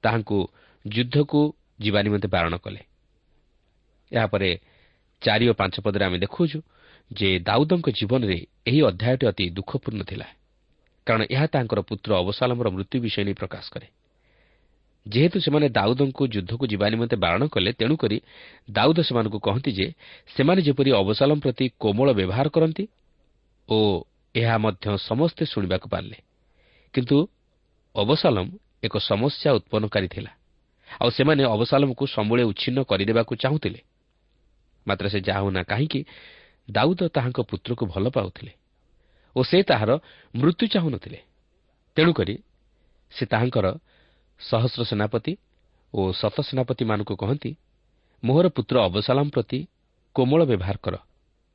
[0.04, 0.38] ତାହାଙ୍କୁ
[0.86, 1.39] ଯୁଦ୍ଧକୁ
[1.80, 2.82] ଯିବା ନିମନ୍ତେ ବାରଣ କଲେ।
[4.12, 4.50] ଏହାପରେ
[5.22, 6.58] ଚାରି ଓ ପାଞ୍ଚ ପଦରେ ଆମେ ଦେଖୁଛୁ
[7.12, 8.38] ଯେ ଦାଉଦଙ୍କ ଜୀବନରେ
[8.68, 10.28] ଏହି ଅଧ୍ୟାୟଟି ଅତି ଦୁଃଖପୂର୍ଣ୍ଣ ଥିଲା।
[11.10, 13.88] କାରଣ ଏହା ତାଙ୍କର ପୁତ୍ର ଅବସାଲମର ମୃତ୍ୟୁ ବିଷୟ ନେଇ ପ୍ରକାଶ କରେ।
[15.06, 18.17] ଯେହେତୁ ସେମାନେ ଦାଉଦଙ୍କୁ ଯୁଦ୍ଧକୁ ଯିବା ନିମନ୍ତେ ବାରଣ କଲେ ତେଣୁକରି
[18.69, 19.88] ଦାଉଦ ସେମାନଙ୍କୁ କହନ୍ତି ଯେ
[20.36, 22.84] ସେମାନେ ଯେପରି ଅବସାଲମ ପ୍ରତି କୋମଳ ବ୍ୟବହାର କରନ୍ତି
[23.69, 23.78] ଓ
[24.36, 26.17] ଏହା ମଧ୍ୟ ସମସ୍ତେ ଶୁଣିବାକୁ ପାରିଲେ
[26.93, 27.17] କିନ୍ତୁ
[27.95, 28.48] ଅବସାଲମ
[28.84, 30.32] ଏକ ସମସ୍ୟା ଉତ୍ପନ୍ନକାରୀ ଥିଲା।
[31.02, 33.80] ଆଉ ସେମାନେ ଅବସାଲମକୁ ସମୂଳେ ଉଚ୍ଛିନ୍ନ କରିଦେବାକୁ ଚାହୁଁଥିଲେ।
[34.88, 36.00] ମାତ୍ର ସେ ଯାହା ହେଉନା କାହିଁକି
[36.69, 38.52] ଦାଉଦ ତାହାଙ୍କ ପୁତ୍ରକୁ ଭଲ ପାଉଥିଲେ।
[39.36, 39.92] ଓ ସେ ତାହାର
[40.34, 41.20] ମୃତ୍ୟୁ ଚାହୁଁନଥିଲେ।
[41.98, 42.36] ତେଣୁକରି
[43.12, 43.68] ସେ ତାହାଙ୍କର
[44.42, 45.34] ସହସ୍ର ସେନାପତି
[45.94, 47.52] ଓ ଶତ ସେନାପତିମାନଙ୍କୁ କହନ୍ତି
[48.24, 49.60] ମୋହର ପୁତ୍ର ଅବସାଲାମ ପ୍ରତି
[50.15, 50.96] କୋମଳ ବ୍ୟବହାର କର।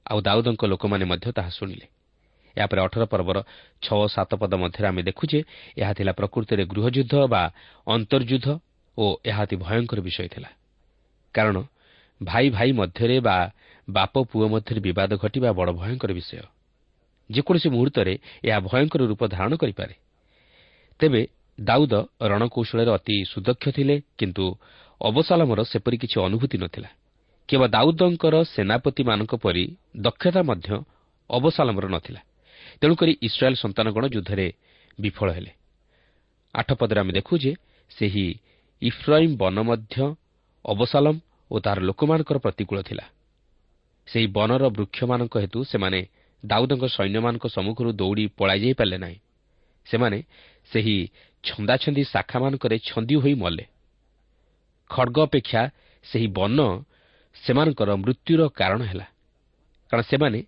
[0.07, 1.87] ଆଉ ଦାଉଦଙ୍କ ଲୋକମାନେ ମଧ୍ୟ ତାହା ଶୁଣିଲେ
[2.57, 3.39] ଏହାପରେ ଅଠର ପର୍ବର
[3.83, 5.41] ଛଅ ସାତ ପଦ ମଧ୍ୟରେ ଆମେ ଦେଖୁ ଯେ
[5.77, 7.43] ଏହା ଥିଲା ପ୍ରକୃତିରେ ଗୃହଯୁଦ୍ଧ ବା
[7.87, 8.49] ଅନ୍ତର୍ଯୁଦ୍ଧ
[8.99, 10.51] ଓ ଏହା ଅତି ଭୟଙ୍କର ବିଷୟ ଥିଲା।
[11.35, 11.57] କାରଣ
[12.21, 13.37] ଭାଇ ଭାଇ ମଧ୍ୟରେ ବା
[13.89, 16.54] ବାପ ପୁଅ ମଧ୍ୟରେ ବିବାଦ ଘଟିବା ବଡ଼ ଭୟଙ୍କର ବିଷୟ।
[17.31, 19.95] ଯେକୌଣସି ମୁହୂର୍ତ୍ତରେ ଏହା ଭୟଙ୍କର ରୂପ ଧାରଣ କରିପାରେ।
[21.01, 21.27] ତେବେ
[21.61, 24.45] ଦାଉଦ ରଣକୌଶଳରେ ଅତି ସୁଦକ୍ଷ ଥିଲେ କିନ୍ତୁ
[25.01, 26.89] ଅବସାଲମର ସେପରି କିଛି ଅନୁଭୂତି ନଥିଲା।
[27.49, 29.65] କିମ୍ବା ଦାଉଦଙ୍କର ସେନାପତିମାନଙ୍କ ପରି
[29.97, 30.69] ଦକ୍ଷତା ମଧ୍ୟ
[31.31, 32.21] ଅବସାଲମର ନଥିଲା।
[32.81, 34.47] ତେଣୁକରି ଇସ୍ରାଏଲ୍ ସନ୍ତାନଗଣ ଯୁଦ୍ଧରେ
[35.01, 35.53] ବିଫଳ ହେଲେ।
[36.55, 37.53] ଆଠ ପଦରେ ଆମେ ଦେଖୁ ଯେ
[37.91, 38.27] ସେହି
[38.83, 39.97] ଇଫ୍ରାଇମ୍ ବନ ମଧ୍ୟ
[40.65, 41.15] ଅବସାଲମ
[41.51, 43.05] ଓ ତାହାର ଲୋକମାନଙ୍କର ପ୍ରତିକୂଳ ଥିଲା।
[44.09, 46.01] ସେହି ବନର ବୃକ୍ଷମାନଙ୍କ ହେତୁ ସେମାନେ
[46.47, 49.19] ଦାଉଦଙ୍କ ସୈନ୍ୟମାନଙ୍କ ସମ୍ମୁଖରୁ ଦୌଡ଼ି ପଳାଇଯାଇ ପାରିଲେ ନାହିଁ।
[49.87, 50.19] ସେମାନେ
[50.73, 50.97] ସେହି
[51.45, 53.65] ଛନ୍ଦାଛନ୍ଦି ଶାଖାମାନଙ୍କରେ ଛନ୍ଦି ହୋଇ ମଲେ।
[54.91, 55.63] ଖଡ଼ଗ ଅପେକ୍ଷା
[56.05, 56.59] ସେହି ବନ
[57.35, 59.07] ସେମାନଙ୍କର ମୃତ୍ୟୁର କାରଣ ହେଲା।
[59.91, 60.41] କାରଣ ସେମାନେ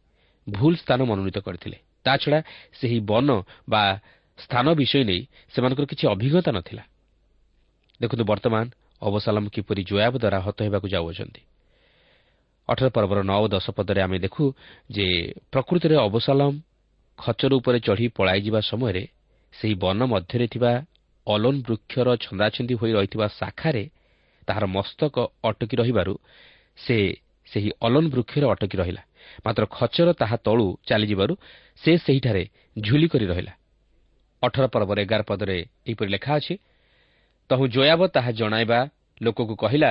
[0.47, 2.39] ଭୁଲ ସ୍ଥାନ ମନୋନୀତ କରିଥିଲେ। ତାଛଡ଼ା
[2.73, 3.29] ସେହି ବନ
[3.69, 3.83] ବା
[4.39, 5.21] ସ୍ଥାନ ବିଷୟ ନେଇ
[5.55, 6.85] ସେମାନଙ୍କର କିଛି ଅଭିଜ୍ଞତା ନଥିଲା।
[8.01, 8.65] ଦେଖନ୍ତୁ ବର୍ତ୍ତମାନ
[9.03, 11.41] ଅବସାଲମ କିପରି ଜୟାବ ଦ୍ୱାରା ହତ ହେବାକୁ ଯାଉଅଛନ୍ତି।
[12.68, 14.44] ଅଠର ପର୍ବର ନଅ ଓ ଦଶ ପଦରେ ଆମେ ଦେଖୁ
[14.90, 15.07] ଯେ
[15.52, 16.50] ପ୍ରକୃତିରେ ଅବସାଲମ
[17.18, 19.02] ଖଚର ଉପରେ ଚଢ଼ି ପଳାଇଯିବା ସମୟରେ
[19.55, 20.72] ସେହି ବନ ମଧ୍ୟରେ ଥିବା
[21.26, 23.85] ଅଲୋନ ବୃକ୍ଷର ଛନ୍ଦାଛନ୍ଦି ହୋଇ ରହିଥିବା ଶାଖାରେ
[24.48, 26.14] ତାହାର ମସ୍ତକ ଅଟକି ରହିବାରୁ
[26.79, 26.96] ସେ
[27.48, 29.02] ସେହି ଅଲୋନ ବୃକ୍ଷରେ ଅଟକି ରହିଲା।
[29.46, 31.35] ମାତ୍ର ଖଚର ତାହା ତଳୁ ଚାଲିଯିବାରୁ
[31.83, 32.42] ସେ ସେହିଠାରେ
[32.79, 33.52] ଝୁଲି କରି ରହିଲା।
[34.42, 36.55] ଅଠର ପର୍ବର ଏଗାର ପଦରେ ଏହିପରି ଲେଖା ଅଛି
[37.50, 38.79] ତହୁ ଜୟାବ ତାହା ଜଣାଇବା
[39.22, 39.90] ଲୋକକୁ କହିଲା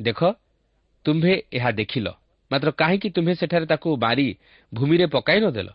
[0.00, 0.20] ଦେଖ
[1.04, 2.06] ତୁମ୍ଭେ ଏହା ଦେଖିଲ
[2.50, 4.26] ମାତ୍ର କାହିଁକି ତୁମ୍ଭେ ସେଠାରେ ତାକୁ ମାରି
[4.72, 5.68] ଭୂମିରେ ପକାଇ ନ ଦେଲ?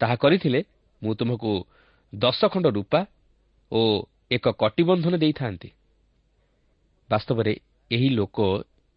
[0.00, 0.60] ତାହା କରିଥିଲେ
[1.02, 1.50] ମୁଁ ତୁମକୁ
[2.12, 3.00] ଦଶ ଖଣ୍ଡ ରୂପା
[3.72, 3.80] ଓ
[4.30, 5.68] ଏକ କଟିବନ୍ଧନ ଦେଇଥାନ୍ତି।
[7.10, 7.52] ବାସ୍ତବରେ
[7.90, 8.38] ଏହି ଲୋକ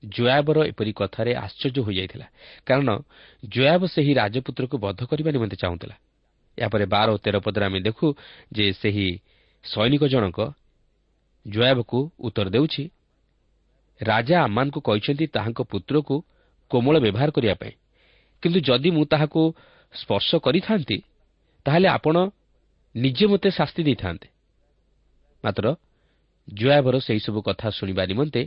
[0.03, 2.27] ଜୟାବର ଏପରି କଥାରେ ଆଶ୍ଚର୍ଯ୍ୟ ହୋଇଯାଇଥିଲା
[2.67, 2.89] କାରଣ
[3.43, 5.95] ଜୟାବ ସେହି ରାଜପୁତ୍ରକୁ ବଦ୍ଧ କରିବା ନିମନ୍ତେ ଚାହୁଁଥିଲା।
[6.57, 8.07] ଏହାପରେ ବାର ଓ ତେର ପଦରେ ଆମେ ଦେଖୁ
[8.55, 9.07] ଯେ ସେହି
[9.65, 10.37] ସୈନିକ ଜଣକ
[11.45, 12.83] ଜୟାବକୁ ଉତ୍ତର ଦେଉଛି
[14.01, 16.15] ରାଜା ଆମମାନଙ୍କୁ କହିଛନ୍ତି ତାହାଙ୍କ ପୁତ୍ରକୁ
[16.71, 17.71] କୋମଳ ବ୍ୟବହାର କରିବା ପାଇଁ।
[18.41, 19.41] କିନ୍ତୁ ଯଦି ମୁଁ ତାହାକୁ
[19.93, 20.97] ସ୍ପର୍ଶ କରିଥାନ୍ତି
[21.65, 22.15] ତାହେଲେ ଆପଣ
[22.95, 24.27] ନିଜେ ମୋତେ ଶାସ୍ତି ଦେଇଥାନ୍ତେ।
[25.43, 25.75] ମାତ୍ର
[26.53, 28.41] ଜୟାବର ସେହିସବୁ କଥା ଶୁଣିବା ନିମନ୍ତେ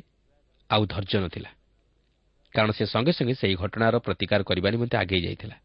[0.71, 1.51] ଆଉ ଧୈର୍ଯ୍ୟ ନଥିଲା।
[2.55, 5.57] କାରଣ ସେ ସଙ୍ଗେ ସଙ୍ଗେ ସେହି ଘଟଣାର ପ୍ରତିକାର କରିବା ନିମନ୍ତେ ଆଗେଇ ଯାଇଥିଲା।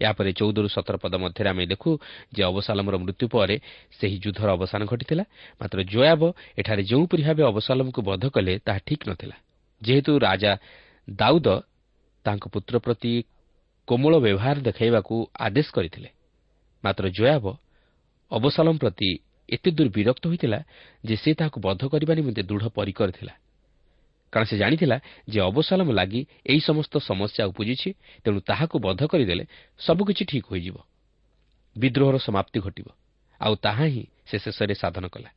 [0.00, 1.90] ଏହାପରେ ଚଉଦରୁ ସତର ପଦ ମଧ୍ୟରେ ଆମେ ଦେଖୁ
[2.32, 3.56] ଯେ ଅବସାଲମର ମୃତ୍ୟୁ ପରେ
[3.98, 5.24] ସେହି ଯୁଦ୍ଧର ଅବସାନ ଘଟିଥିଲା।
[5.60, 6.22] ମାତ୍ର ଜୟାବ
[6.58, 9.36] ଏଠାରେ ଯେଉଁପରି ଭାବେ ଅବସାଲମକୁ ବଧ କଲେ ତାହା ଠିକ୍ ନଥିଲା।
[9.82, 10.52] ଯେହେତୁ ରାଜା
[11.08, 11.48] ଦାଉଦ
[12.24, 13.12] ତାଙ୍କ ପୁତ୍ର ପ୍ରତି
[13.88, 16.08] କୋମଳ ବ୍ୟବହାର ଦେଖାଇବାକୁ ଆଦେଶ କରିଥିଲେ।
[16.84, 17.44] ମାତ୍ର ଜୟାବ
[18.30, 19.10] ଅବସାଲମ ପ୍ରତି
[19.48, 20.58] ଏତେ ଦୂର ବିରକ୍ତ ହୋଇଥିଲା
[21.04, 23.32] ଯେ ସେ ତାହାକୁ ବଧ କରିବା ନିମନ୍ତେ ଦୃଢ଼ ପରିକର ଥିଲା।
[24.32, 24.96] କାରଣ ସେ ଜାଣିଥିଲା
[25.28, 27.90] ଯେ ଅବସାଲମ ଲାଗି ଏହି ସମସ୍ତ ସମସ୍ୟା ଉପୁଜିଛି
[28.24, 29.44] ତେଣୁ ତାହାକୁ ବଧ କରିଦେଲେ
[29.80, 30.76] ସବୁକିଛି ଠିକ୍ ହୋଇଯିବ।
[31.76, 32.86] ବିଦ୍ରୋହର ସମାପ୍ତି ଘଟିବ।
[33.40, 35.30] ଆଉ ତାହା ହିଁ ସେ ଶେଷରେ ସାଧନ କଲା।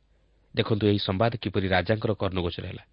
[0.54, 2.84] ଦେଖନ୍ତୁ ଏହି ସମ୍ବାଦ କିପରି ରାଜାଙ୍କର କର୍ଣ୍ଣଗୋଚର ହେଲା।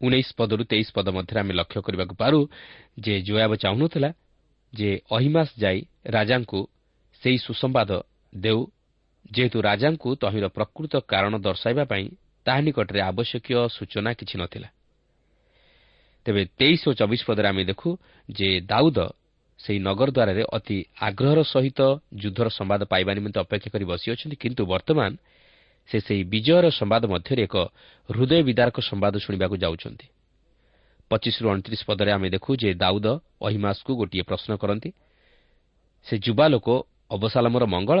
[0.00, 2.38] ଉଣେଇଶ ପଦରୁ ତେଇଶ ପଦ ମଧ୍ୟରେ ଆମେ ଲକ୍ଷ୍ୟ କରିବାକୁ ପାରୁ
[3.00, 4.10] ଯେ ଜୟାବ ଚାହୁଁନଥିଲା
[4.72, 6.60] ଯେ ଅହିମାସ ଯାଇ ରାଜାଙ୍କୁ
[7.22, 7.90] ସେହି ସୁସମ୍ବାଦ
[8.34, 8.60] ଦେଉ।
[9.30, 12.06] ଯେହେତୁ ରାଜାଙ୍କୁ ତହିଁର ପ୍ରକୃତ କାରଣ ଦର୍ଶାଇବା ପାଇଁ
[12.46, 14.68] ତାହା ନିକଟରେ ଆବଶ୍ୟକୀୟ ସୂଚନା କିଛି ନଥିଲା।
[16.26, 17.88] ତେବେ ତେଇଶ ଓ ଚବିଶ ପଦରେ ଆମେ ଦେଖୁ
[18.28, 18.98] ଯେ ଦାଉଦ
[19.60, 21.80] ସେହି ନଗର ଦ୍ୱାରରେ ଅତି ଆଗ୍ରହର ସହିତ
[22.14, 25.10] ଯୁଦ୍ଧର ସମ୍ବାଦ ପାଇବା ନିମନ୍ତେ ଅପେକ୍ଷା କରି ବସିଅଛନ୍ତି କିନ୍ତୁ ବର୍ତ୍ତମାନ
[25.88, 27.56] ସେ ସେହି ବିଜୟର ସମ୍ବାଦ ମଧ୍ୟରେ ଏକ
[28.08, 30.06] ହୃଦୟ ବିଦାରକ ସମ୍ବାଦ ଶୁଣିବାକୁ ଯାଉଛନ୍ତି।
[31.10, 33.06] ପଚିଶରୁ ଅଣତିରିଶ ପଦରେ ଆମେ ଦେଖୁ ଯେ ଦାଉଦ
[33.42, 34.90] ଅହିମାସକୁ ଗୋଟିଏ ପ୍ରଶ୍ନ କରନ୍ତି
[36.06, 36.68] ସେ ଯୁବା ଲୋକ
[37.10, 38.00] ଅବସାଲମର ମଙ୍ଗଳ?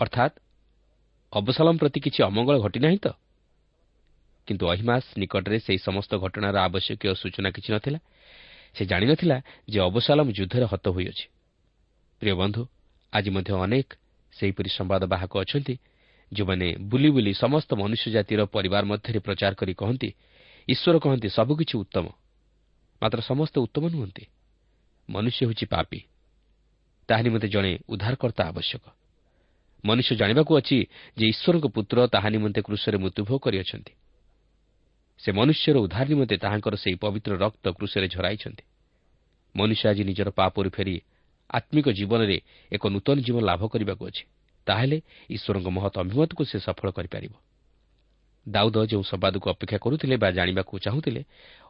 [0.00, 0.34] ଅର୍ଥାତ୍
[1.32, 3.06] ଅବସାଲମ ପ୍ରତି କିଛି ଅମଙ୍ଗଳ ଘଟିନାହିଁ ତ?
[4.46, 7.98] କିନ୍ତୁ ଅହିମାସ ନିକଟରେ ସେହି ସମସ୍ତ ଘଟଣାର ଆବଶ୍ୟକୀୟ ସୂଚନା କିଛି ନଥିଲା
[8.76, 9.36] ସେ ଜାଣିନଥିଲା
[9.68, 11.26] ଯେ ଅବସାଲମ ଯୁଦ୍ଧରେ ହତ ହୋଇଅଛି
[12.22, 12.62] ପ୍ରିୟ ବନ୍ଧୁ
[13.12, 13.88] ଆଜି ମଧ୍ୟ ଅନେକ
[14.36, 15.74] ସେହିପରି ସମ୍ବାଦ ବାହକ ଅଛନ୍ତି
[16.32, 20.08] ଯେଉଁମାନେ ବୁଲି ବୁଲି ସମସ୍ତ ମନୁଷ୍ୟ ଜାତିର ପରିବାର ମଧ୍ୟରେ ପ୍ରଚାର କରି କହନ୍ତି
[20.68, 22.06] ଈଶ୍ୱର କହନ୍ତି ସବୁକିଛି ଉତ୍ତମ
[23.02, 24.24] ମାତ୍ର ସମସ୍ତେ ଉତ୍ତମ ନୁହନ୍ତି
[25.08, 26.00] ମନୁଷ୍ୟ ହେଉଛି ପାପି
[27.08, 28.84] ତାହା ନିମନ୍ତେ ଜଣେ ଉଦ୍ଧାରକର୍ତ୍ତା ଆବଶ୍ୟକ
[29.84, 30.78] ମନୁଷ୍ୟ ଜାଣିବାକୁ ଅଛି
[31.16, 33.92] ଯେ ଈଶ୍ୱରଙ୍କ ପୁତ୍ର ତାହା ନିମନ୍ତେ କୃଷରେ ମୃତ୍ୟୁଭୋଗ କରିଅଛନ୍ତି
[35.18, 38.64] ସେ ମନୁଷ୍ୟର ଉଦ୍ଧାର ନିମନ୍ତେ ତାହାଙ୍କର ସେହି ପବିତ୍ର ରକ୍ତ କୃଷରେ ଝରାଇଛନ୍ତି।
[39.56, 41.02] ମନୁଷ୍ୟ ଆଜି ନିଜର ପାପରୁ ଫେରି
[41.50, 42.38] ଆତ୍ମିକ ଜୀବନରେ
[42.72, 44.24] ଏକ ନୂତନ ଜୀବନ ଲାଭ କରିବାକୁ ଅଛି।
[44.66, 44.98] ତାହେଲେ
[45.30, 47.34] ଈଶ୍ୱରଙ୍କ ମହତ ଅଭିମତକୁ ସେ ସଫଳ କରିପାରିବ।
[48.48, 51.22] ଦାଉଦ ଯେଉଁ ସମ୍ବାଦକୁ ଅପେକ୍ଷା କରୁଥିଲେ ବା ଜାଣିବାକୁ ଚାହୁଁଥିଲେ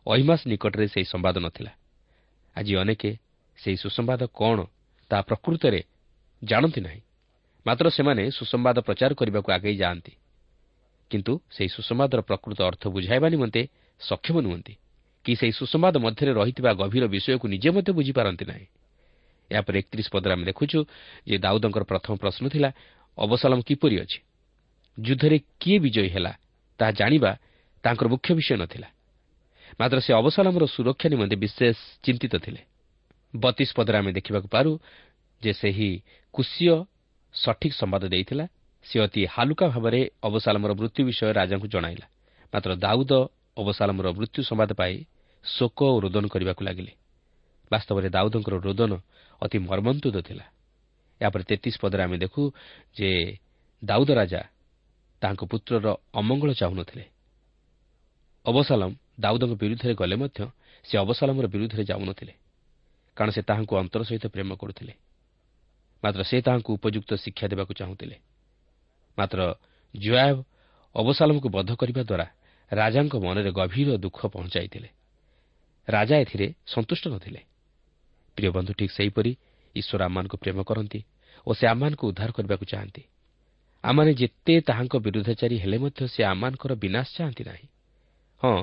[0.06, 1.72] ଅହିମାସ ନିକଟରେ ସେହି ସମ୍ବାଦ ନଥିଲା।
[2.56, 3.02] ଆଜି ଅନେକ
[3.58, 4.58] ସେହି ସୁସମ୍ବାଦ କ'ଣ
[5.10, 5.80] ତାହା ପ୍ରକୃତରେ
[6.44, 7.00] ଜାଣନ୍ତି ନାହିଁ।
[7.66, 10.12] ମାତ୍ର ସେମାନେ ସୁସମ୍ବାଦ ପ୍ରଚାର କରିବାକୁ ଆଗେଇ ଯାଆନ୍ତି।
[11.10, 13.62] କିନ୍ତୁ ସେହି ସୁସମ୍ବାଦର ପ୍ରକୃତ ଅର୍ଥ ବୁଝାଇବା ନିମନ୍ତେ
[14.00, 14.74] ସକ୍ଷମ ନୁହନ୍ତି
[15.24, 18.66] କି ସେହି ସୁସମ୍ବାଦ ମଧ୍ୟରେ ରହିଥିବା ଗଭୀର ବିଷୟକୁ ନିଜେ ମଧ୍ୟ ବୁଝିପାରନ୍ତି ନାହିଁ।
[19.50, 20.78] ଏହାପରେ ଏକତିରିଶ ପଦରେ ଆମେ ଦେଖୁଛୁ
[21.28, 22.70] ଯେ ଦାଉଦଙ୍କର ପ୍ରଥମ ପ୍ରଶ୍ନ ଥିଲା
[23.18, 24.18] ଅବସଲମ କିପରି ଅଛି?
[24.98, 26.32] ଯୁଦ୍ଧରେ କିଏ ବିଜୟୀ ହେଲା
[26.80, 27.30] ତାହା ଜାଣିବା
[27.84, 28.88] ତାଙ୍କର ମୁଖ୍ୟ ବିଷୟ ନଥିଲା।
[29.80, 32.62] ମାତ୍ର ସେ ଅବସଲମର ସୁରକ୍ଷା ନିମନ୍ତେ ବିଶେଷ ଚିନ୍ତିତ ଥିଲେ।
[33.34, 34.72] ବତିଶ ପଦରେ ଆମେ ଦେଖିବାକୁ ପାରୁ
[35.42, 35.90] ଯେ ସେହି
[36.34, 36.74] କୁଶୀୟ
[37.34, 38.44] ସଠିକ୍ ସମ୍ବାଦ ଦେଇଥିଲା
[38.84, 42.06] ସେ ଅତି ହାଲୁକା ଭାବରେ ଅବସାଲମର ମୃତ୍ୟୁ ବିଷୟ ରାଜାଙ୍କୁ ଜଣାଇଲା।
[42.52, 43.12] ମାତ୍ର ଦାଉଦ
[43.56, 44.94] ଅବସାଲମର ମୃତ୍ୟୁ ସମ୍ବାଦ ପାଇ
[45.44, 46.92] ଶୋକ ଓ ରୋଦନ କରିବାକୁ ଲାଗିଲେ।
[47.70, 48.92] ବାସ୍ତବରେ ଦାଉଦଙ୍କର ରୋଦନ
[49.42, 50.44] ଅତି ମର୍ମନ୍ତୁଦ ଥିଲା।
[51.20, 52.42] ଏହାପରେ ତେତିଶ ପଦରେ ଆମେ ଦେଖୁ
[52.96, 53.10] ଯେ
[53.84, 54.42] ଦାଉଦ ରାଜା
[55.22, 57.04] ତାଙ୍କ ପୁତ୍ରର ଅମଙ୍ଗଳ ଚାହୁଁନଥିଲେ।
[58.46, 60.40] ଅବସାଲମ ଦାଉଦଙ୍କ ବିରୁଦ୍ଧରେ ଗଲେ ମଧ୍ୟ
[60.84, 62.32] ସେ ଅବସାଲମର ବିରୁଦ୍ଧରେ ଯାଉନଥିଲେ।
[63.16, 64.92] କାରଣ ସେ ତାହାଙ୍କୁ ଅନ୍ତର ସହିତ ପ୍ରେମ କରୁଥିଲେ।
[66.02, 68.16] ମାତ୍ର ସେ ତାହାଙ୍କୁ ଉପଯୁକ୍ତ ଶିକ୍ଷା ଦେବାକୁ ଚାହୁଁଥିଲେ।
[69.18, 69.40] ମାତ୍ର
[69.94, 70.36] ଜୟାବ
[70.94, 72.26] ଅବସାଲମକୁ ବଦ୍ଧ କରିବା ଦ୍ୱାରା
[72.72, 74.88] ରାଜାଙ୍କ ମନରେ ଗଭୀର ଦୁଃଖ ପହଞ୍ଚାଇଥିଲେ।
[75.88, 77.40] ରାଜା ଏଥିରେ ସନ୍ତୁଷ୍ଟ ନଥିଲେ।
[78.36, 79.32] ପ୍ରିୟ ବନ୍ଧୁ ଠିକ୍ ସେହିପରି
[79.74, 81.00] ଈଶ୍ୱର ଆମମାନଙ୍କୁ ପ୍ରେମ କରନ୍ତି
[81.46, 83.02] ଓ ସେ ଆମମାନଙ୍କୁ ଉଦ୍ଧାର କରିବାକୁ ଚାହାନ୍ତି।
[83.84, 87.66] ଆମମାନେ ଯେତେ ତାହାଙ୍କ ବିରୁଦ୍ଧଚାରୀ ହେଲେ ମଧ୍ୟ ସେ ଆମମାନଙ୍କର ବିନାଶ ଚାହାନ୍ତି ନାହିଁ।
[88.40, 88.56] ହଁ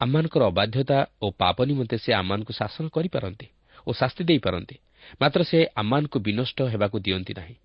[0.00, 3.46] ଆମମାନଙ୍କର ଅବାଧ୍ୟତା ଓ ପାପ ନିମନ୍ତେ ସେ ଆମମାନଙ୍କୁ ଶାସନ କରିପାରନ୍ତି
[3.86, 4.76] ଓ ଶାସ୍ତି ଦେଇପାରନ୍ତି
[5.20, 7.56] ମାତ୍ର ସେ ଆମମାନଙ୍କୁ ବିନଷ୍ଟ ହେବାକୁ ଦିଅନ୍ତି ନାହିଁ।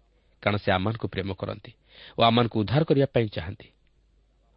[0.44, 1.72] କାରଣ ସେ ଆମମାନଙ୍କୁ ପ୍ରେମ କରନ୍ତି
[2.18, 3.68] ଓ ଆମମାନଙ୍କୁ ଉଦ୍ଧାର କରିବା ପାଇଁ ଚାହାନ୍ତି।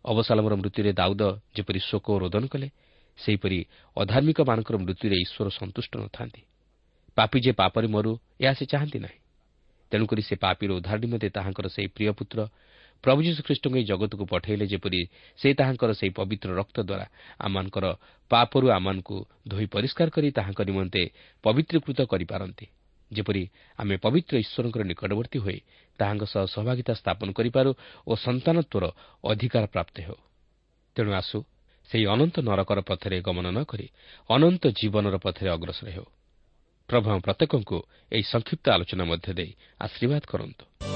[0.04, 1.22] ଅବସାଲମର ମୃତ୍ୟୁରେ ଦାଉଦ
[1.54, 2.68] ଯେପରି ଶୋକ ରୋଦନ କଲେ
[3.18, 3.58] ସେହିପରି
[3.96, 6.42] ଅଧାର୍ମିକମାନଙ୍କର ମୃତ୍ୟୁରେ ଈଶ୍ୱର ସନ୍ତୁଷ୍ଟ ନଥାନ୍ତି।
[7.16, 9.18] ପାପି ଯେ ପାପରେ ମରୁ ଏହା ସେ ଚାହାନ୍ତି ନାହିଁ।
[9.92, 12.38] ତେଣୁକରି ସେ ପାପିର ଉଦ୍ଧାର ନିମନ୍ତେ ତାହାଙ୍କର ସେହି ପ୍ରିୟ ପୁତ୍ର
[13.04, 15.00] ପ୍ରଭୁ ଯୀଶୁଖ୍ରୀଷ୍ଟଙ୍କୁ ଏହି ଜଗତକୁ ପଠାଇଲେ ଯେପରି
[15.38, 17.06] ସେ ତାହାଙ୍କର ସେହି ପବିତ୍ର ରକ୍ତ ଦ୍ୱାରା
[17.38, 17.86] ଆମମାନଙ୍କର
[18.30, 19.16] ପାପରୁ ଆମମାନଙ୍କୁ
[19.48, 21.02] ଧୋଇ ପରିଷ୍କାର କରି ତାହାଙ୍କ ନିମନ୍ତେ
[21.44, 22.66] ପବିତ୍ରୀକୃତ କରିପାରନ୍ତି।
[23.12, 23.42] ଯେପରି
[23.78, 25.58] ଆମେ ପବିତ୍ର ଈଶ୍ୱରଙ୍କର ନିକଟବର୍ତ୍ତୀ ହୋଇ
[25.98, 27.70] ତାହାଙ୍କ ସହ ସହଭାଗିତା ସ୍ଥାପନ କରିପାରୁ
[28.06, 28.84] ଓ ସନ୍ତାନତ୍ୱର
[29.24, 30.18] ଅଧିକାର ପ୍ରାପ୍ତ ହେଉ।
[30.96, 31.38] ତେଣୁ ଆସୁ
[31.90, 33.86] ସେହି ଅନନ୍ତ ନରକର ପଥରେ ଗମନ ନ କରି
[34.30, 36.06] ଅନନ୍ତ ଜୀବନର ପଥରେ ଅଗ୍ରସର ହେଉ।
[36.88, 37.78] ପ୍ରଭୁ ପ୍ରତ୍ୟେକଙ୍କୁ
[38.12, 40.95] ଏହି ସଂକ୍ଷିପ୍ତ ଆଲୋଚନା ମଧ୍ୟ ଦେଇ ଆଶୀର୍ବାଦ କରନ୍ତୁ।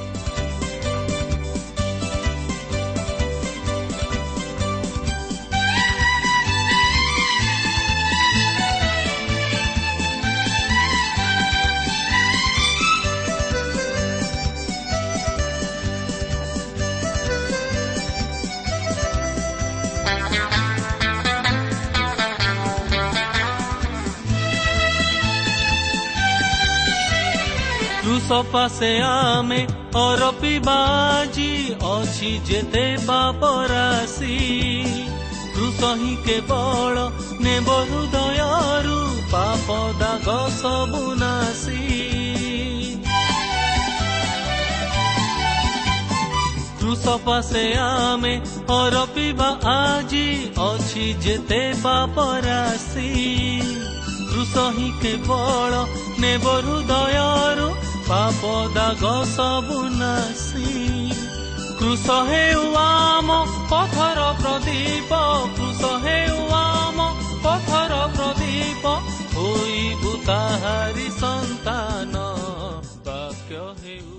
[28.31, 29.57] ସପାସେ ଆମେ
[30.01, 31.47] ଅରପିବା ଆଜି
[31.87, 34.35] ଅଛି ଯେତେ ପାପରାଶି
[35.55, 37.03] କୃଷ ହିଁ କେବଳ
[37.45, 38.95] ନେବ ହୃଦୟରୁ
[39.33, 41.83] ପାପ ଦାଗ ସବୁ ନାଶି
[46.79, 48.33] କୃଷ ପାଶେ ଆମେ
[48.77, 50.25] ଅରପିବା ଆଜି
[50.69, 53.11] ଅଛି ଯେତେ ପାପରାଶି
[54.31, 55.85] କୃଷ ହିଁ କେବଳ
[56.19, 57.71] ନେବ ହୃଦୟରୁ
[58.11, 60.71] ପାପ ଦାଗ ସବୁ ନାସି
[61.79, 63.37] କୃଷ ହେଉ ଆମ
[63.69, 65.21] ପଥର ପ୍ରଦୀପ
[65.57, 67.07] କୃଷ ହେଉ ଆମ
[67.43, 68.95] ପଥର ପ୍ରଦୀପ।
[69.35, 69.81] ହୋଇ
[70.25, 72.15] ତାହାରି ସନ୍ତାନ
[73.05, 74.10] ବାକ୍ୟ ହେଉ